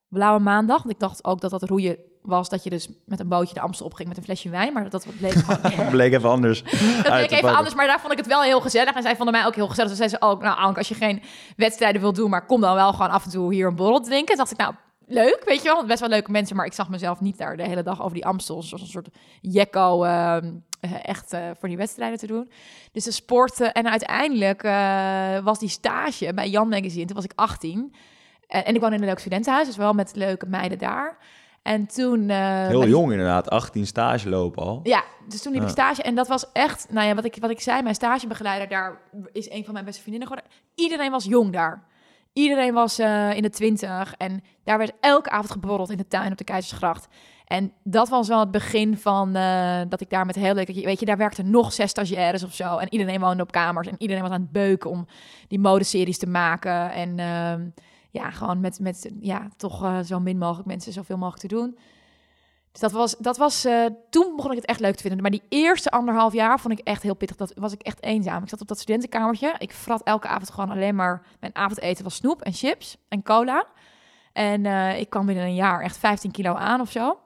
Blauwe 0.08 0.40
maandag. 0.40 0.78
Want 0.78 0.94
ik 0.94 1.00
dacht 1.00 1.26
ook 1.26 1.42
dat 1.42 1.52
dat 1.52 1.64
roeien 1.64 1.98
was 2.22 2.50
dat 2.50 2.64
je 2.64 2.70
dus 2.70 2.90
met 3.06 3.20
een 3.20 3.28
bootje 3.28 3.54
de 3.54 3.60
Amstel 3.60 3.86
opging 3.86 4.08
met 4.08 4.18
een 4.18 4.24
flesje 4.24 4.50
wijn. 4.50 4.74
Maar 4.74 4.90
dat 4.90 5.08
bleek 5.18 5.32
gewoon. 5.32 5.90
bleek 5.90 6.14
even 6.14 6.30
anders. 6.30 6.64
Dat 6.64 7.14
bleek 7.14 7.32
even 7.32 7.56
anders, 7.56 7.76
maar 7.76 7.88
daar 7.88 8.00
vond 8.00 8.12
ik 8.12 8.18
het 8.18 8.28
wel 8.28 8.42
heel 8.42 8.62
gezellig. 8.62 8.96
En 8.96 9.02
zij 9.02 9.16
vonden 9.16 9.34
mij 9.34 9.46
ook 9.46 9.56
heel 9.56 9.68
gezellig. 9.68 9.90
Dus 9.90 10.00
zeiden 10.00 10.20
ze 10.20 10.26
ook, 10.26 10.42
nou 10.42 10.58
Anke, 10.58 10.78
als 10.78 10.88
je 10.88 10.96
geen 10.96 11.22
wedstrijden 11.58 12.02
wil 12.02 12.14
doen, 12.14 12.30
maar 12.30 12.46
kom 12.46 12.62
dan 12.62 12.76
wel 12.76 12.92
gewoon 12.92 13.10
af 13.10 13.24
en 13.24 13.32
toe 13.32 13.54
hier 13.54 13.68
een 13.68 13.76
borrel 13.76 14.02
drinken. 14.02 14.28
Toen 14.28 14.38
dacht 14.38 14.52
ik, 14.52 14.58
nou, 14.58 14.74
leuk, 15.06 15.42
weet 15.46 15.62
je 15.62 15.74
wel. 15.74 15.86
Best 15.86 16.00
wel 16.00 16.10
leuke 16.10 16.32
mensen, 16.32 16.56
maar 16.56 16.66
ik 16.66 16.74
zag 16.74 16.90
mezelf 16.90 17.20
niet 17.20 17.38
daar 17.38 17.58
de 17.58 17.68
hele 17.68 17.84
dag 17.84 18.02
over 18.02 18.14
die 18.14 18.26
Amstel. 18.26 18.64
Zoals 18.64 18.84
een 18.84 18.90
soort 18.90 19.10
jekko 19.42 20.04
ehm, 20.04 20.46
eh, 20.46 20.52
echt 21.04 21.34
eh, 21.34 21.42
voor 21.60 21.68
die 21.70 21.78
wedstrijden 21.78 22.18
te 22.18 22.28
doen. 22.28 22.52
Dus 22.92 23.04
de 23.04 23.12
sporten. 23.12 23.72
En 23.74 23.90
uiteindelijk 23.90 24.64
eh, 24.64 25.40
was 25.44 25.60
die 25.60 25.70
stage 25.70 26.34
bij 26.34 26.50
Jan 26.50 26.70
Magazine. 26.70 27.06
Toen 27.06 27.16
was 27.16 27.26
ik 27.26 27.32
18. 27.36 27.94
En, 28.48 28.66
en 28.66 28.76
ik 28.76 28.82
woonde 28.82 28.96
in 28.96 29.02
een 29.02 29.08
leuk 29.08 29.20
studentenhuis, 29.20 29.68
dus 29.68 29.78
wel 29.78 29.94
met 29.94 30.16
leuke 30.16 30.46
meiden 30.46 30.78
daar. 30.78 31.18
En 31.62 31.88
toen... 31.88 32.30
eh, 32.30 32.68
Heel 32.68 32.88
jong 32.88 33.12
inderdaad, 33.12 33.50
18 33.50 33.86
stage 33.88 34.30
lopen 34.30 34.64
al. 34.64 34.80
ja, 34.84 35.04
dus 35.28 35.42
toen 35.42 35.54
liep 35.54 35.62
ik 35.62 35.68
stage 35.70 36.02
en 36.02 36.16
dat 36.16 36.28
was 36.28 36.52
echt, 36.52 36.88
nou 36.90 37.08
ja, 37.08 37.16
wat 37.16 37.26
ik, 37.26 37.38
wat 37.40 37.50
ik 37.50 37.60
zei, 37.62 37.82
mijn 37.82 37.96
stagebegeleider 37.96 38.68
daar 38.68 39.02
is 39.32 39.50
een 39.50 39.64
van 39.64 39.74
mijn 39.74 39.86
beste 39.86 40.02
vriendinnen 40.02 40.30
geworden. 40.30 40.58
Iedereen 40.76 41.12
was 41.12 41.24
jong 41.26 41.52
daar. 41.54 41.84
Iedereen 42.34 42.74
was 42.74 43.00
eh, 43.00 43.34
in 43.36 43.42
de 43.42 43.50
twintig 43.50 44.14
en 44.18 44.44
daar 44.64 44.78
werd 44.78 44.92
elke 45.00 45.30
avond 45.30 45.52
geborreld 45.52 45.90
in 45.90 45.98
de 45.98 46.08
tuin 46.08 46.32
op 46.32 46.38
de 46.38 46.44
Keizersgracht. 46.44 47.08
En 47.48 47.74
dat 47.84 48.10
was 48.10 48.28
wel 48.28 48.40
het 48.40 48.52
begin 48.52 48.98
van 48.98 49.36
eh, 49.36 49.82
dat 49.90 50.02
ik 50.02 50.10
daar 50.10 50.26
met 50.26 50.36
heel 50.36 50.54
leuk, 50.54 50.68
weet 50.68 51.00
je, 51.00 51.06
daar 51.06 51.18
werkten 51.18 51.50
nog 51.50 51.74
zes 51.74 51.90
stagiaires 51.90 52.44
of 52.44 52.54
zo. 52.54 52.78
En 52.78 52.88
iedereen 52.94 53.20
woonde 53.20 53.44
op 53.44 53.52
kamers 53.52 53.88
en 53.88 53.96
iedereen 53.98 54.24
was 54.24 54.32
aan 54.32 54.42
het 54.42 54.52
beuken 54.52 54.90
om 54.90 55.08
die 55.48 55.60
modeseries 55.60 56.18
te 56.18 56.28
maken. 56.28 56.92
En 56.92 57.20
ehm, 57.20 57.70
ja, 58.12 58.32
gewoon 58.32 58.60
met, 58.60 58.80
met 58.80 59.12
ja, 59.20 59.48
toch 59.58 59.84
eh, 59.84 60.00
zo 60.00 60.20
min 60.20 60.38
mogelijk 60.38 60.68
mensen 60.68 60.94
zoveel 60.94 61.18
mogelijk 61.18 61.42
te 61.42 61.56
doen. 61.56 61.78
Dus 62.72 62.82
dat 62.82 62.92
was, 62.92 63.16
dat 63.18 63.38
was 63.38 63.66
eh, 63.66 63.86
toen 64.10 64.36
begon 64.36 64.52
ik 64.52 64.58
het 64.58 64.66
echt 64.66 64.80
leuk 64.80 64.96
te 64.96 65.02
vinden. 65.02 65.22
Maar 65.22 65.32
die 65.32 65.44
eerste 65.50 65.92
anderhalf 65.92 66.34
jaar 66.34 66.60
vond 66.60 66.80
ik 66.80 66.86
echt 66.86 67.04
heel 67.04 67.16
pittig. 67.16 67.38
Dat 67.38 67.54
was 67.56 67.74
ik 67.74 67.82
echt 67.82 68.04
eenzaam. 68.04 68.44
Ik 68.44 68.50
zat 68.50 68.62
op 68.62 68.68
dat 68.68 68.80
studentenkamertje. 68.80 69.56
Ik 69.58 69.74
frat 69.74 70.04
elke 70.04 70.28
avond 70.28 70.52
gewoon 70.52 70.70
alleen 70.70 70.96
maar... 70.96 71.26
Mijn 71.40 71.56
avondeten 71.56 72.04
was 72.04 72.16
snoep 72.16 72.42
en 72.42 72.54
chips 72.54 72.98
en 73.08 73.24
cola. 73.24 73.66
En 74.34 74.66
ik 75.00 75.10
kwam 75.10 75.26
binnen 75.26 75.46
een 75.46 75.56
jaar 75.56 75.82
echt 75.82 75.98
15 75.98 76.32
kilo 76.32 76.54
aan 76.54 76.82
of 76.82 76.92
zo. 76.92 77.18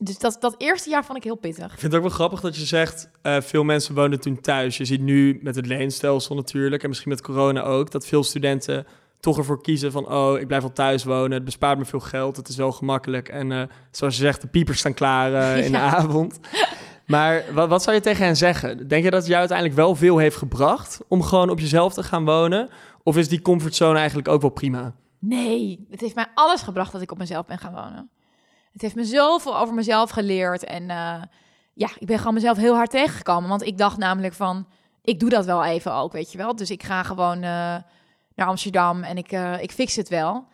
Dus 0.00 0.18
dat, 0.18 0.36
dat 0.40 0.54
eerste 0.58 0.90
jaar 0.90 1.04
vond 1.04 1.18
ik 1.18 1.24
heel 1.24 1.36
pittig. 1.36 1.72
Ik 1.72 1.78
vind 1.78 1.82
het 1.82 1.94
ook 1.94 2.00
wel 2.00 2.16
grappig 2.16 2.40
dat 2.40 2.56
je 2.56 2.64
zegt, 2.64 3.10
eh, 3.22 3.40
veel 3.40 3.64
mensen 3.64 3.94
woonden 3.94 4.20
toen 4.20 4.40
thuis. 4.40 4.76
Je 4.76 4.84
ziet 4.84 5.00
nu 5.00 5.38
met 5.42 5.54
het 5.56 5.66
leenstelsel 5.66 6.34
natuurlijk, 6.34 6.82
en 6.82 6.88
misschien 6.88 7.10
met 7.10 7.20
corona 7.20 7.62
ook, 7.62 7.90
dat 7.90 8.06
veel 8.06 8.24
studenten 8.24 8.86
toch 9.20 9.38
ervoor 9.38 9.62
kiezen 9.62 9.92
van, 9.92 10.12
oh, 10.12 10.38
ik 10.38 10.46
blijf 10.46 10.62
al 10.62 10.72
thuis 10.72 11.04
wonen, 11.04 11.32
het 11.32 11.44
bespaart 11.44 11.78
me 11.78 11.84
veel 11.84 12.00
geld, 12.00 12.36
het 12.36 12.48
is 12.48 12.56
wel 12.56 12.72
gemakkelijk. 12.72 13.28
En 13.28 13.52
eh, 13.52 13.62
zoals 13.90 14.16
je 14.16 14.22
zegt, 14.22 14.40
de 14.40 14.48
piepers 14.48 14.78
staan 14.78 14.94
klaar 14.94 15.34
eh, 15.34 15.64
in 15.64 15.72
de 15.78 15.78
avond. 15.78 16.38
Maar 17.06 17.44
wat, 17.52 17.68
wat 17.68 17.82
zou 17.82 17.96
je 17.96 18.02
tegen 18.02 18.24
hen 18.24 18.36
zeggen? 18.36 18.88
Denk 18.88 19.04
je 19.04 19.10
dat 19.10 19.18
het 19.18 19.28
jou 19.28 19.38
uiteindelijk 19.38 19.78
wel 19.78 19.94
veel 19.94 20.18
heeft 20.18 20.36
gebracht 20.36 21.00
om 21.08 21.22
gewoon 21.22 21.50
op 21.50 21.60
jezelf 21.60 21.94
te 21.94 22.02
gaan 22.02 22.24
wonen? 22.24 22.68
Of 23.02 23.16
is 23.16 23.28
die 23.28 23.42
comfortzone 23.42 23.98
eigenlijk 23.98 24.28
ook 24.28 24.40
wel 24.40 24.50
prima? 24.50 24.94
Nee, 25.18 25.86
het 25.90 26.00
heeft 26.00 26.14
mij 26.14 26.26
alles 26.34 26.62
gebracht 26.62 26.92
dat 26.92 27.02
ik 27.02 27.12
op 27.12 27.18
mezelf 27.18 27.46
ben 27.46 27.58
gaan 27.58 27.72
wonen. 27.74 28.10
Het 28.72 28.82
heeft 28.82 28.94
me 28.94 29.04
zoveel 29.04 29.58
over 29.58 29.74
mezelf 29.74 30.10
geleerd. 30.10 30.64
En 30.64 30.90
eh, 30.90 31.22
ja, 31.74 31.88
ik 31.98 32.06
ben 32.06 32.18
gewoon 32.18 32.34
mezelf 32.34 32.56
heel 32.56 32.74
hard 32.74 32.90
tegengekomen. 32.90 33.48
Want 33.48 33.62
ik 33.62 33.78
dacht 33.78 33.96
namelijk 33.96 34.34
van, 34.34 34.66
ik 35.02 35.20
doe 35.20 35.30
dat 35.30 35.44
wel 35.44 35.64
even 35.64 35.92
ook, 35.94 36.12
weet 36.12 36.32
je 36.32 36.38
wel. 36.38 36.56
Dus 36.56 36.70
ik 36.70 36.82
ga 36.82 37.02
gewoon 37.02 37.36
eh, 37.36 37.76
naar 38.34 38.46
Amsterdam 38.46 39.02
en 39.02 39.16
ik, 39.16 39.32
eh, 39.32 39.62
ik 39.62 39.70
fix 39.70 39.96
het 39.96 40.08
wel. 40.08 40.46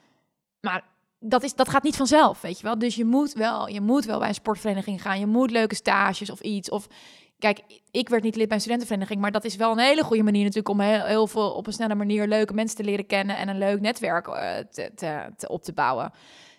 Maar 0.60 0.84
dat, 1.18 1.42
is, 1.42 1.54
dat 1.54 1.68
gaat 1.68 1.82
niet 1.82 1.96
vanzelf, 1.96 2.40
weet 2.40 2.58
je 2.58 2.64
wel. 2.64 2.78
Dus 2.78 2.94
je 2.94 3.04
moet 3.04 3.32
wel, 3.32 3.68
je 3.68 3.80
moet 3.80 4.04
wel 4.04 4.18
bij 4.18 4.28
een 4.28 4.34
sportvereniging 4.34 5.02
gaan. 5.02 5.18
Je 5.18 5.26
moet 5.26 5.50
leuke 5.50 5.74
stages 5.74 6.30
of 6.30 6.40
iets. 6.40 6.70
Of 6.70 6.86
kijk, 7.38 7.60
ik 7.90 8.08
werd 8.08 8.22
niet 8.22 8.36
lid 8.36 8.46
bij 8.46 8.56
een 8.56 8.62
studentenvereniging, 8.62 9.20
maar 9.20 9.32
dat 9.32 9.44
is 9.44 9.56
wel 9.56 9.72
een 9.72 9.78
hele 9.78 10.02
goede 10.02 10.22
manier 10.22 10.42
natuurlijk 10.42 10.68
om 10.68 10.80
heel, 10.80 11.04
heel 11.04 11.26
veel 11.26 11.50
op 11.52 11.66
een 11.66 11.72
snelle 11.72 11.94
manier 11.94 12.28
leuke 12.28 12.54
mensen 12.54 12.76
te 12.76 12.84
leren 12.84 13.06
kennen 13.06 13.36
en 13.36 13.48
een 13.48 13.58
leuk 13.58 13.80
netwerk 13.80 14.24
te, 14.70 14.90
te 15.36 15.48
op 15.48 15.62
te 15.62 15.72
bouwen. 15.72 16.12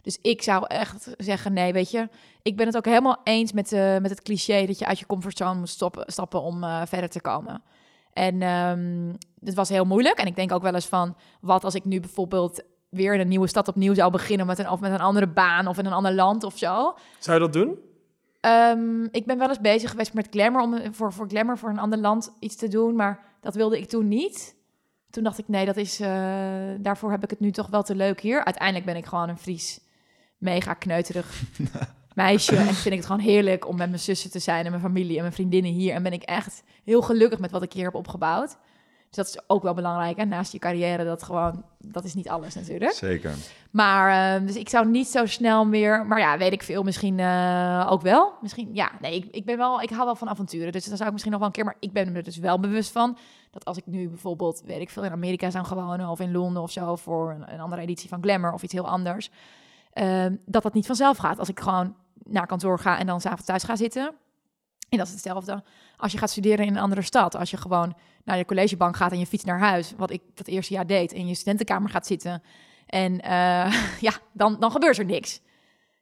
Dus 0.06 0.18
ik 0.22 0.42
zou 0.42 0.66
echt 0.68 1.16
zeggen, 1.18 1.54
nee, 1.54 1.74
weet 1.74 1.92
je, 1.92 2.10
ik 2.42 2.58
ben 2.58 2.66
het 2.66 2.78
ook 2.78 2.86
helemaal 2.86 3.22
eens 3.24 3.52
met, 3.52 3.72
eh, 3.72 3.98
met 3.98 4.10
het 4.10 4.22
cliché 4.22 4.66
dat 4.66 4.80
je 4.80 4.86
uit 4.86 5.00
je 5.00 5.06
comfortzone 5.06 5.60
moet 5.60 5.70
stoppen, 5.70 6.04
stappen 6.08 6.42
om 6.42 6.64
eh, 6.64 6.82
verder 6.86 7.10
te 7.10 7.22
komen. 7.22 7.64
En 8.14 8.42
ehm 8.42 9.14
het 9.46 9.56
was 9.56 9.70
heel 9.70 9.86
moeilijk. 9.86 10.20
En 10.20 10.28
ik 10.28 10.36
denk 10.36 10.52
ook 10.52 10.62
wel 10.62 10.74
eens 10.74 10.86
van, 10.86 11.16
wat 11.42 11.64
als 11.64 11.76
ik 11.76 11.86
nu 11.86 12.00
bijvoorbeeld 12.00 12.64
weer 12.90 13.14
in 13.14 13.20
een 13.20 13.28
nieuwe 13.28 13.48
stad 13.48 13.68
opnieuw 13.68 13.94
zou 13.94 14.12
beginnen 14.12 14.46
met 14.46 14.60
een, 14.60 14.70
of 14.70 14.80
met 14.80 14.92
een 14.92 15.00
andere 15.00 15.28
baan 15.28 15.68
of 15.68 15.78
in 15.78 15.86
een 15.86 15.94
ander 15.94 16.14
land 16.14 16.44
of 16.44 16.58
zo. 16.58 16.96
Zou 17.20 17.40
je 17.40 17.44
dat 17.44 17.54
doen? 17.54 17.80
Ehm, 18.42 19.04
ik 19.12 19.26
ben 19.26 19.38
wel 19.38 19.48
eens 19.48 19.60
bezig 19.60 19.90
geweest 19.90 20.14
met 20.14 20.28
Glamour, 20.32 20.64
om 20.64 20.94
voor, 20.94 21.14
voor 21.14 21.28
Glamour 21.28 21.58
voor 21.58 21.70
een 21.70 21.80
ander 21.80 22.00
land 22.00 22.36
iets 22.40 22.56
te 22.56 22.68
doen, 22.68 22.96
maar 22.96 23.20
dat 23.42 23.56
wilde 23.56 23.78
ik 23.78 23.90
toen 23.90 24.08
niet. 24.08 24.56
Toen 25.10 25.24
dacht 25.24 25.38
ik, 25.38 25.48
nee, 25.48 25.66
dat 25.66 25.78
is, 25.78 26.00
eh, 26.00 26.10
daarvoor 26.80 27.12
heb 27.12 27.24
ik 27.24 27.30
het 27.30 27.40
nu 27.40 27.52
toch 27.52 27.68
wel 27.68 27.84
te 27.84 27.96
leuk 27.96 28.22
hier. 28.22 28.44
Uiteindelijk 28.46 28.86
ben 28.86 28.96
ik 28.96 29.06
gewoon 29.06 29.30
een 29.30 29.38
Fries, 29.38 29.80
mega 30.38 30.74
kneuterig 30.74 31.42
meisje. 32.16 32.56
En 32.56 32.66
vind 32.66 32.86
ik 32.86 33.00
het 33.00 33.06
gewoon 33.06 33.22
heerlijk 33.22 33.68
om 33.68 33.78
met 33.78 33.90
mijn 33.90 34.02
zussen 34.02 34.32
te 34.32 34.40
zijn 34.40 34.66
en 34.66 34.70
mijn 34.70 34.84
familie 34.84 35.16
en 35.16 35.22
mijn 35.22 35.34
vriendinnen 35.34 35.72
hier. 35.72 35.94
En 35.94 36.04
ben 36.04 36.14
ik 36.14 36.24
echt 36.24 36.64
heel 36.84 37.02
gelukkig 37.02 37.40
met 37.40 37.52
wat 37.52 37.64
ik 37.64 37.74
hier 37.74 37.86
heb 37.86 37.96
opgebouwd. 37.96 38.58
Dus 39.16 39.26
dat 39.26 39.36
is 39.36 39.50
ook 39.50 39.64
wel 39.64 39.74
belangrijk. 39.74 40.18
En 40.18 40.28
naast 40.28 40.52
je 40.52 40.60
carrière, 40.60 41.04
dat 41.04 41.24
gewoon, 41.24 41.64
dat 41.80 42.04
is 42.04 42.14
niet 42.14 42.30
alles 42.30 42.56
natuurlijk. 42.56 42.92
Zeker. 42.92 43.34
Maar, 43.72 44.36
eh, 44.36 44.48
dus 44.48 44.56
ik 44.56 44.70
zou 44.70 44.88
niet 44.88 45.08
zo 45.08 45.26
snel 45.26 45.66
meer... 45.66 46.06
Maar 46.06 46.20
ja, 46.20 46.38
weet 46.38 46.52
ik 46.52 46.64
veel, 46.64 46.84
misschien 46.84 47.20
eh, 47.20 47.88
ook 47.90 48.02
wel. 48.02 48.34
Misschien, 48.42 48.70
ja, 48.74 48.92
nee, 49.02 49.16
ik, 49.16 49.26
ik 49.32 49.46
ben 49.46 49.58
wel... 49.58 49.82
Ik 49.82 49.90
hou 49.90 50.06
wel 50.06 50.16
van 50.16 50.30
avonturen, 50.30 50.72
dus 50.72 50.86
dan 50.86 50.96
zou 50.96 51.06
ik 51.06 51.12
misschien 51.12 51.32
nog 51.32 51.40
wel 51.40 51.50
een 51.50 51.56
keer... 51.56 51.66
Maar 51.66 51.78
ik 51.80 51.92
ben 51.92 52.12
me 52.12 52.18
er 52.18 52.24
dus 52.24 52.38
wel 52.38 52.60
bewust 52.60 52.92
van... 52.92 53.18
dat 53.52 53.66
als 53.66 53.78
ik 53.78 53.86
nu 53.86 54.10
bijvoorbeeld, 54.10 54.62
weet 54.66 54.82
ik 54.82 54.90
veel, 54.90 55.04
in 55.04 55.12
Amerika 55.12 55.50
zou 55.50 55.66
gaan 55.66 55.86
wonen... 55.86 56.10
of 56.10 56.20
in 56.20 56.32
Londen 56.32 56.62
of 56.62 56.72
zo, 56.72 56.96
voor 56.96 57.32
een, 57.32 57.54
een 57.54 57.60
andere 57.60 57.82
editie 57.82 58.10
van 58.10 58.22
Glamour 58.24 58.54
of 58.54 58.64
iets 58.64 58.74
heel 58.74 58.88
anders... 58.88 59.30
eh, 59.96 60.26
dat 60.46 60.64
dat 60.64 60.74
niet 60.74 60.86
vanzelf 60.86 61.18
gaat. 61.18 61.40
Als 61.40 61.50
ik 61.50 61.60
gewoon 61.60 61.96
naar 62.24 62.48
kantoor 62.48 62.80
ga 62.80 63.00
en 63.00 63.06
dan 63.06 63.22
s'avonds 63.22 63.46
thuis 63.46 63.64
ga 63.64 63.76
zitten... 63.76 64.14
En 64.90 64.98
dat 64.98 65.08
is 65.08 65.14
hetzelfde 65.14 65.64
als 65.98 66.12
je 66.12 66.18
gaat 66.18 66.30
studeren 66.30 66.66
in 66.66 66.76
een 66.76 66.82
andere 66.82 67.02
stad. 67.02 67.36
Als 67.36 67.52
je 67.52 67.58
gewoon 67.58 67.98
naar 68.24 68.38
je 68.38 68.46
collegebank 68.46 68.96
gaat 68.96 69.12
en 69.12 69.20
je 69.20 69.26
fiets 69.26 69.44
naar 69.44 69.60
huis... 69.60 69.94
wat 69.98 70.12
ik 70.12 70.22
dat 70.34 70.48
eerste 70.48 70.74
jaar 70.74 70.88
deed, 70.88 71.12
in 71.12 71.28
je 71.28 71.36
studentenkamer 71.36 71.90
gaat 71.90 72.08
zitten... 72.08 72.44
En 72.86 73.22
eh, 73.22 73.74
ja, 74.08 74.12
dan, 74.34 74.60
dan 74.60 74.72
gebeurt 74.72 74.98
er 74.98 75.06
niks. 75.06 75.42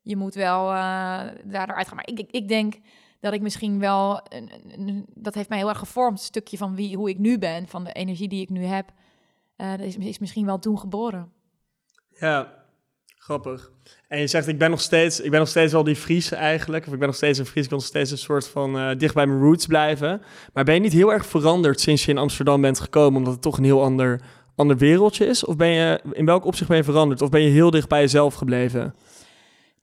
Je 0.02 0.18
moet 0.18 0.34
wel 0.34 0.70
eh 0.70 0.76
daar 1.44 1.70
eruit 1.70 1.88
gaan. 1.88 1.96
Maar 1.96 2.08
ik, 2.08 2.28
ik, 2.32 2.48
denk 2.48 2.80
dat 3.20 3.34
ik 3.34 3.42
misschien 3.42 3.80
wel... 3.80 4.22
een- 4.30 5.06
dat 5.14 5.34
heeft 5.34 5.50
mij 5.50 5.58
heel 5.58 5.70
erg 5.70 5.78
gevormd, 5.78 6.20
een 6.20 6.26
stukje 6.26 6.58
van 6.58 6.76
wie, 6.76 6.96
hoe 6.98 7.10
ik 7.10 7.18
nu 7.18 7.38
ben. 7.38 7.68
Van 7.68 7.84
de 7.84 7.92
energie 7.92 8.28
die 8.28 8.42
ik 8.42 8.50
nu 8.50 8.64
heb. 8.64 8.92
Eh, 9.56 9.72
dat 9.72 9.80
is, 9.80 9.98
is 9.98 10.20
misschien 10.20 10.46
wel 10.46 10.60
toen 10.60 10.80
geboren. 10.80 11.32
Ja, 12.10 12.63
grappig. 13.24 13.72
En 14.08 14.20
je 14.20 14.28
zegt, 14.28 14.48
ik 14.48 14.58
ben 14.58 14.70
nog 14.70 14.82
steeds, 14.82 15.20
ik 15.20 15.32
ben 15.32 15.40
nog 15.40 15.50
steeds 15.50 15.72
wel 15.72 15.84
die 15.84 15.96
Fries 15.96 16.32
eigenlijk. 16.32 16.88
Of 16.88 16.94
ik 16.94 17.00
ben 17.00 17.08
nog 17.08 17.16
steeds 17.16 17.40
een 17.40 17.46
Fries, 17.46 17.64
ik 17.64 17.70
wil 17.70 17.80
nog 17.80 17.88
steeds 17.88 18.12
een 18.12 18.18
soort 18.18 18.48
van 18.48 18.78
eh, 18.78 18.98
dicht 18.98 19.14
bij 19.14 19.26
mijn 19.26 19.42
roots 19.42 19.66
blijven. 19.66 20.22
Maar 20.54 20.64
ben 20.64 20.74
je 20.74 20.80
niet 20.80 20.94
heel 20.94 21.14
erg 21.14 21.26
veranderd 21.26 21.80
sinds 21.80 22.06
je 22.06 22.12
in 22.12 22.18
Amsterdam 22.18 22.62
bent 22.62 22.80
gekomen? 22.80 23.18
Omdat 23.18 23.34
het 23.34 23.42
toch 23.42 23.58
een 23.58 23.64
heel 23.64 23.84
ander 23.84 24.22
ander 24.56 24.78
wereldje 24.78 25.26
is? 25.26 25.46
Of 25.46 25.56
ben 25.56 25.68
je, 25.68 26.02
in 26.12 26.26
welk 26.26 26.46
opzicht 26.46 26.70
ben 26.70 26.78
je 26.78 26.84
veranderd? 26.84 27.22
Of 27.22 27.30
ben 27.30 27.42
je 27.42 27.50
heel 27.50 27.72
dicht 27.72 27.88
bij 27.88 28.02
jezelf 28.02 28.34
gebleven? 28.34 28.96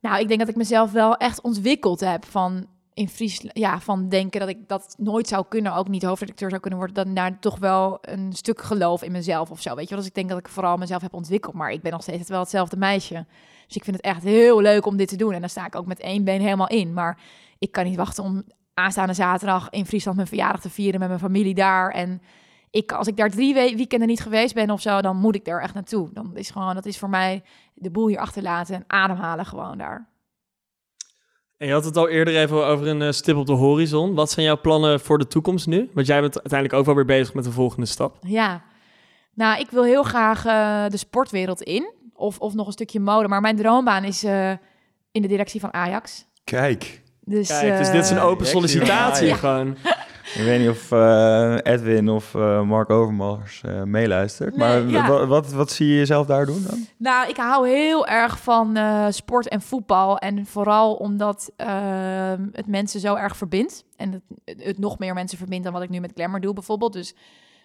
Nou, 0.00 0.20
ik 0.20 0.28
denk 0.28 0.40
dat 0.40 0.48
ik 0.48 0.56
mezelf 0.56 0.92
wel 0.92 1.16
echt 1.16 1.40
ontwikkeld 1.40 2.00
heb 2.00 2.24
van 2.24 2.66
in 3.00 3.08
Friesland, 3.08 3.58
ja, 3.58 3.80
van 3.80 4.08
denken 4.08 4.40
dat 4.40 4.48
ik 4.48 4.68
dat 4.68 4.94
nooit 4.98 5.28
zou 5.28 5.44
kunnen, 5.48 5.74
ook 5.74 5.88
niet 5.88 6.02
hoofdredacteur 6.02 6.48
zou 6.48 6.60
kunnen 6.60 6.78
worden, 6.78 7.04
dan 7.04 7.14
daar 7.14 7.38
toch 7.38 7.58
wel 7.58 7.98
een 8.00 8.32
stuk 8.32 8.62
geloof 8.62 9.02
in 9.02 9.12
mezelf 9.12 9.50
of 9.50 9.60
zo, 9.60 9.74
weet 9.74 9.84
je 9.84 9.90
wel. 9.90 9.98
Dus 9.98 10.08
ik 10.08 10.14
denk 10.14 10.28
dat 10.28 10.38
ik 10.38 10.48
vooral 10.48 10.76
mezelf 10.76 11.02
heb 11.02 11.14
ontwikkeld, 11.14 11.54
maar 11.54 11.70
ik 11.70 11.82
ben 11.82 11.92
nog 11.92 12.02
steeds 12.02 12.28
wel 12.28 12.40
hetzelfde 12.40 12.76
meisje. 12.76 13.26
Dus 13.66 13.76
ik 13.76 13.84
vind 13.84 13.96
het 13.96 14.04
echt 14.04 14.22
heel 14.22 14.60
leuk 14.60 14.86
om 14.86 14.96
dit 14.96 15.08
te 15.08 15.16
doen 15.16 15.32
en 15.32 15.40
dan 15.40 15.48
sta 15.48 15.66
ik 15.66 15.74
ook 15.74 15.86
met 15.86 16.00
één 16.00 16.24
been 16.24 16.40
helemaal 16.40 16.68
in, 16.68 16.92
maar 16.92 17.20
ik 17.58 17.72
kan 17.72 17.84
niet 17.84 17.96
wachten 17.96 18.24
om 18.24 18.44
aanstaande 18.74 19.14
zaterdag 19.14 19.70
in 19.70 19.86
Friesland 19.86 20.16
mijn 20.16 20.28
verjaardag 20.28 20.60
te 20.60 20.70
vieren 20.70 21.00
met 21.00 21.08
mijn 21.08 21.20
familie 21.20 21.54
daar 21.54 21.90
en 21.90 22.22
ik, 22.70 22.92
als 22.92 23.06
ik 23.06 23.16
daar 23.16 23.30
drie 23.30 23.54
we 23.54 23.72
weekenden 23.76 24.08
niet 24.08 24.20
geweest 24.20 24.54
ben 24.54 24.70
of 24.70 24.80
zo, 24.80 25.00
dan 25.00 25.16
moet 25.16 25.34
ik 25.34 25.48
er 25.48 25.62
echt 25.62 25.74
naartoe. 25.74 26.08
Dan 26.12 26.36
is 26.36 26.50
gewoon, 26.50 26.74
dat 26.74 26.86
is 26.86 26.98
voor 26.98 27.10
mij 27.10 27.42
de 27.74 27.90
boel 27.90 28.08
hier 28.08 28.18
achterlaten 28.18 28.74
en 28.74 28.84
ademhalen 28.86 29.46
gewoon 29.46 29.78
daar. 29.78 30.09
En 31.60 31.66
je 31.66 31.72
had 31.72 31.84
het 31.84 31.96
al 31.96 32.08
eerder 32.08 32.36
even 32.36 32.66
over 32.66 32.86
een 32.86 33.00
uh, 33.00 33.10
stip 33.10 33.36
op 33.36 33.46
de 33.46 33.52
horizon. 33.52 34.14
Wat 34.14 34.30
zijn 34.30 34.46
jouw 34.46 34.60
plannen 34.60 35.00
voor 35.00 35.18
de 35.18 35.26
toekomst 35.26 35.66
nu? 35.66 35.90
Want 35.94 36.06
jij 36.06 36.20
bent 36.20 36.34
uiteindelijk 36.34 36.80
ook 36.80 36.86
wel 36.86 36.94
weer 36.94 37.04
bezig 37.04 37.34
met 37.34 37.44
de 37.44 37.50
volgende 37.50 37.86
stap. 37.86 38.16
Ja, 38.20 38.62
nou, 39.34 39.60
ik 39.60 39.70
wil 39.70 39.84
heel 39.84 40.02
graag 40.02 40.46
uh, 40.46 40.84
de 40.88 40.96
sportwereld 40.96 41.62
in. 41.62 41.92
Of, 42.14 42.38
of 42.38 42.54
nog 42.54 42.66
een 42.66 42.72
stukje 42.72 43.00
mode. 43.00 43.28
Maar 43.28 43.40
mijn 43.40 43.56
droombaan 43.56 44.04
is 44.04 44.24
uh, 44.24 44.50
in 45.12 45.22
de 45.22 45.28
directie 45.28 45.60
van 45.60 45.74
Ajax. 45.74 46.24
Kijk. 46.44 47.02
Dus, 47.20 47.48
Kijk, 47.48 47.78
dus 47.78 47.90
dit 47.90 48.04
is 48.04 48.10
een 48.10 48.18
open 48.18 48.46
sollicitatie 48.46 49.26
ja. 49.26 49.36
gewoon. 49.36 49.76
Ik 50.34 50.44
weet 50.44 50.60
niet 50.60 50.68
of 50.68 50.90
uh, 50.90 51.56
Edwin 51.62 52.08
of 52.08 52.34
uh, 52.34 52.62
Mark 52.62 52.90
Overmars 52.90 53.62
uh, 53.66 53.82
meeluistert. 53.82 54.56
Nee, 54.56 54.68
maar 54.68 54.88
ja. 54.88 55.26
wat, 55.26 55.52
wat 55.52 55.70
zie 55.70 55.86
je 55.86 55.96
jezelf 55.96 56.26
daar 56.26 56.46
doen 56.46 56.64
dan? 56.68 56.86
Nou, 56.96 57.28
ik 57.28 57.36
hou 57.36 57.68
heel 57.68 58.06
erg 58.06 58.40
van 58.40 58.78
sport 59.12 59.48
en 59.48 59.62
voetbal. 59.62 60.18
En 60.18 60.46
vooral 60.46 60.94
omdat 60.94 61.52
het 62.52 62.66
mensen 62.66 63.00
zo 63.00 63.14
erg 63.14 63.36
verbindt. 63.36 63.84
En 63.96 64.22
het, 64.44 64.64
het, 64.64 64.78
nog 64.78 64.98
meer 64.98 65.14
mensen 65.14 65.38
verbindt 65.38 65.64
dan 65.64 65.72
wat 65.72 65.82
ik 65.82 65.88
nu 65.88 66.00
met 66.00 66.12
Glamour 66.14 66.40
doe 66.40 66.54
bijvoorbeeld. 66.54 66.92
Dus 66.92 67.14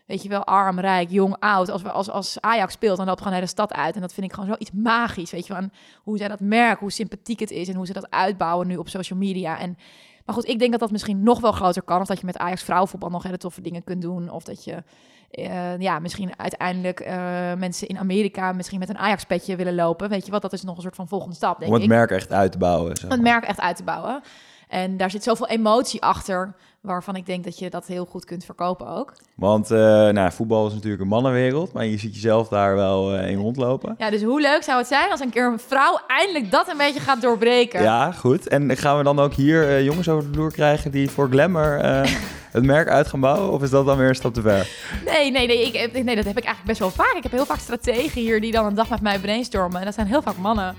weet 0.06 0.24
je 0.24 0.30
wel, 0.30 0.44
arm, 0.44 0.80
rijk, 0.80 1.10
jong, 1.10 1.36
oud. 1.40 1.70
Als, 1.70 1.82
we, 1.82 1.92
als, 1.92 2.10
als 2.10 2.42
Ajax 2.42 2.74
speelt, 2.74 2.98
dan 2.98 3.06
loopt 3.06 3.18
gewoon 3.18 3.34
de 3.34 3.40
hele 3.40 3.52
stad 3.52 3.74
uit. 3.74 3.96
En 3.96 4.02
dat 4.02 4.14
vind 4.14 4.26
ik 4.26 4.34
gewoon 4.34 4.50
zoiets 4.50 4.72
magisch. 4.72 5.32
Weet 5.32 5.48
je 5.48 5.54
wel, 5.54 5.70
hoe 6.04 6.18
zij 6.18 6.28
dat 6.28 6.40
merken, 6.40 6.80
hoe 6.80 6.92
sympathiek 6.92 7.40
het 7.40 7.52
is... 7.52 7.68
en 7.68 7.76
hoe 7.76 7.86
ze 7.86 7.94
dat 7.94 8.12
uitbouwen 8.12 8.68
nu 8.68 8.78
op 8.78 8.90
social 8.90 9.20
media. 9.20 9.60
En 9.60 9.78
maar 10.26 10.36
goed, 10.36 10.48
ik 10.48 10.60
denk 10.60 10.72
dat 10.72 10.80
dat 10.80 10.92
misschien 10.92 11.24
nog 11.24 11.40
wel 11.40 11.52
groter 11.52 11.82
kan. 11.82 12.02
Of 12.02 12.08
dat 12.08 12.20
je 12.20 12.26
met 12.26 12.38
Ajax 12.38 12.64
vrouwenvoetbal 12.64 13.10
nog 13.10 13.24
hele 13.24 13.38
toffe 13.38 13.62
dingen 13.62 13.84
kunt 13.84 14.02
doen. 14.02 14.30
Of 14.30 14.44
dat 14.44 14.64
je 14.64 14.84
uh, 15.32 15.80
ja, 15.80 16.00
misschien 16.00 16.32
uiteindelijk 16.38 17.00
uh, 17.00 17.08
mensen 17.54 17.88
in 17.88 17.98
Amerika 17.98 18.52
misschien 18.52 18.80
met 18.80 18.90
een 18.90 18.98
Ajax-petje 18.98 19.56
willen 19.56 19.76
lopen. 19.76 20.10
Weet 20.10 20.26
je 20.26 20.32
wat, 20.32 20.42
dat 20.42 20.54
is 20.54 20.64
nog 20.64 20.76
een 20.76 20.82
soort 20.82 20.96
van 20.96 21.08
volgende 21.08 21.36
stap, 21.36 21.60
denk 21.60 21.72
Om 21.72 21.80
het 21.80 21.88
merk 21.88 22.12
echt 22.12 22.32
uit 22.32 22.52
te 22.52 22.58
bouwen. 22.58 22.94
Om 23.04 23.10
het 23.10 23.22
merk 23.22 23.44
echt 23.44 23.60
uit 23.60 23.76
te 23.76 23.84
bouwen. 23.84 24.22
En 24.68 24.98
daar 24.98 25.12
zit 25.12 25.24
zoveel 25.24 25.48
emotie 25.48 26.02
achter, 26.02 26.56
waarvan 26.82 27.16
ik 27.16 27.26
denk 27.26 27.44
dat 27.44 27.60
je 27.60 27.70
dat 27.70 27.88
heel 27.88 28.06
goed 28.06 28.26
kunt 28.26 28.46
verkopen 28.46 28.88
ook. 28.88 29.14
Want 29.36 29.72
uh, 29.72 29.78
nou, 30.10 30.32
voetbal 30.32 30.68
is 30.68 30.74
natuurlijk 30.74 31.02
een 31.02 31.08
mannenwereld, 31.08 31.74
maar 31.74 31.86
je 31.86 31.98
ziet 31.98 32.14
jezelf 32.14 32.48
daar 32.48 32.76
wel 32.76 33.16
uh, 33.16 33.30
in 33.30 33.38
rondlopen. 33.38 33.96
Ja, 33.98 34.10
dus 34.10 34.24
hoe 34.24 34.42
leuk 34.42 34.64
zou 34.64 34.78
het 34.78 34.88
zijn 34.88 35.12
als 35.12 35.20
een 35.20 35.30
keer 35.30 35.46
een 35.46 35.60
vrouw 35.60 36.00
eindelijk 36.08 36.52
dat 36.52 36.70
een 36.70 36.78
beetje 36.78 37.00
gaat 37.00 37.22
doorbreken? 37.22 37.82
Ja, 37.82 38.12
goed. 38.12 38.48
En 38.48 38.78
gaan 38.78 38.98
we 38.98 39.04
dan 39.04 39.20
ook 39.20 39.34
hier 39.34 39.64
uh, 39.64 39.84
jongens 39.84 40.10
over 40.10 40.28
de 40.28 40.34
vloer 40.34 40.52
krijgen 40.52 40.92
die 40.92 41.10
voor 41.10 41.30
Glamour 41.30 41.80
het 42.52 42.64
merk 42.64 42.88
uit 42.88 43.08
gaan 43.08 43.20
bouwen? 43.20 43.52
Of 43.52 43.62
is 43.62 43.70
dat 43.70 43.86
dan 43.86 43.98
weer 43.98 44.10
een 44.10 44.16
stap 44.16 44.34
te 44.34 44.42
ver? 44.42 44.70
Nee, 45.06 45.32
nee, 45.32 45.48
nee, 45.48 45.66
ik, 45.66 46.04
nee, 46.04 46.16
dat 46.16 46.26
heb 46.26 46.38
ik 46.38 46.44
eigenlijk 46.44 46.66
best 46.66 46.80
wel 46.80 46.90
vaak. 46.90 47.14
Ik 47.16 47.24
heb 47.24 47.32
heel 47.32 47.46
vaak 47.46 47.60
strategen 47.60 48.22
hier 48.22 48.42
die 48.42 48.52
dan 48.52 48.66
een 48.66 48.76
dag 48.76 48.90
met 48.90 49.02
mij 49.02 49.20
brainstormen. 49.20 49.80
En 49.80 49.86
dat 49.86 49.94
zijn 49.94 50.08
heel 50.08 50.22
vaak 50.22 50.38
mannen. 50.38 50.76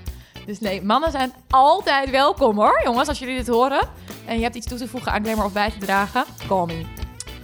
Dus 0.47 0.59
nee, 0.59 0.81
mannen 0.83 1.11
zijn 1.11 1.33
altijd 1.49 2.09
welkom 2.09 2.55
hoor, 2.55 2.81
jongens, 2.83 3.07
als 3.07 3.19
jullie 3.19 3.35
dit 3.35 3.47
horen. 3.47 3.87
En 4.25 4.37
je 4.37 4.43
hebt 4.43 4.55
iets 4.55 4.67
toe 4.67 4.77
te 4.77 4.87
voegen 4.87 5.11
aan 5.11 5.23
Glamour 5.23 5.45
of 5.45 5.53
bij 5.53 5.71
te 5.71 5.77
dragen, 5.77 6.23
call 6.47 6.65
me. 6.65 6.81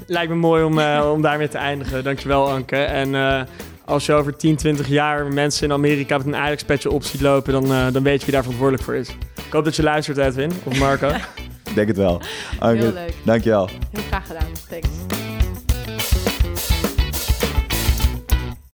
Lijkt 0.08 0.30
me 0.30 0.36
mooi 0.36 0.64
om, 0.64 0.80
uh, 0.80 1.10
om 1.14 1.22
daarmee 1.22 1.48
te 1.48 1.58
eindigen. 1.58 2.04
Dankjewel 2.04 2.50
Anke. 2.50 2.76
En 2.76 3.14
uh, 3.14 3.42
als 3.86 4.06
je 4.06 4.14
over 4.14 4.36
10, 4.38 4.56
20 4.56 4.88
jaar 4.88 5.34
mensen 5.34 5.68
in 5.68 5.74
Amerika 5.74 6.18
met 6.18 6.26
een 6.26 6.36
Ajax-petje 6.36 6.92
op 6.92 7.04
ziet 7.04 7.22
lopen, 7.22 7.54
dan, 7.54 7.72
uh, 7.72 7.92
dan 7.92 8.04
weet 8.04 8.20
je 8.20 8.26
wie 8.26 8.34
daar 8.34 8.44
verantwoordelijk 8.44 8.84
voor 8.84 8.96
is. 8.96 9.10
Ik 9.46 9.52
hoop 9.52 9.64
dat 9.64 9.76
je 9.76 9.84
luistert 9.84 10.18
Edwin, 10.18 10.52
of 10.64 10.80
Marco. 10.80 11.12
Ik 11.70 11.76
denk 11.76 11.88
het 11.88 11.98
wel. 11.98 12.22
Anke, 12.60 12.84
Heel 12.84 12.94
leuk. 12.94 13.14
Dankjewel. 13.24 13.70
Heel 13.92 14.04
graag 14.10 14.28
gedaan. 14.28 14.48
Thanks. 14.70 15.23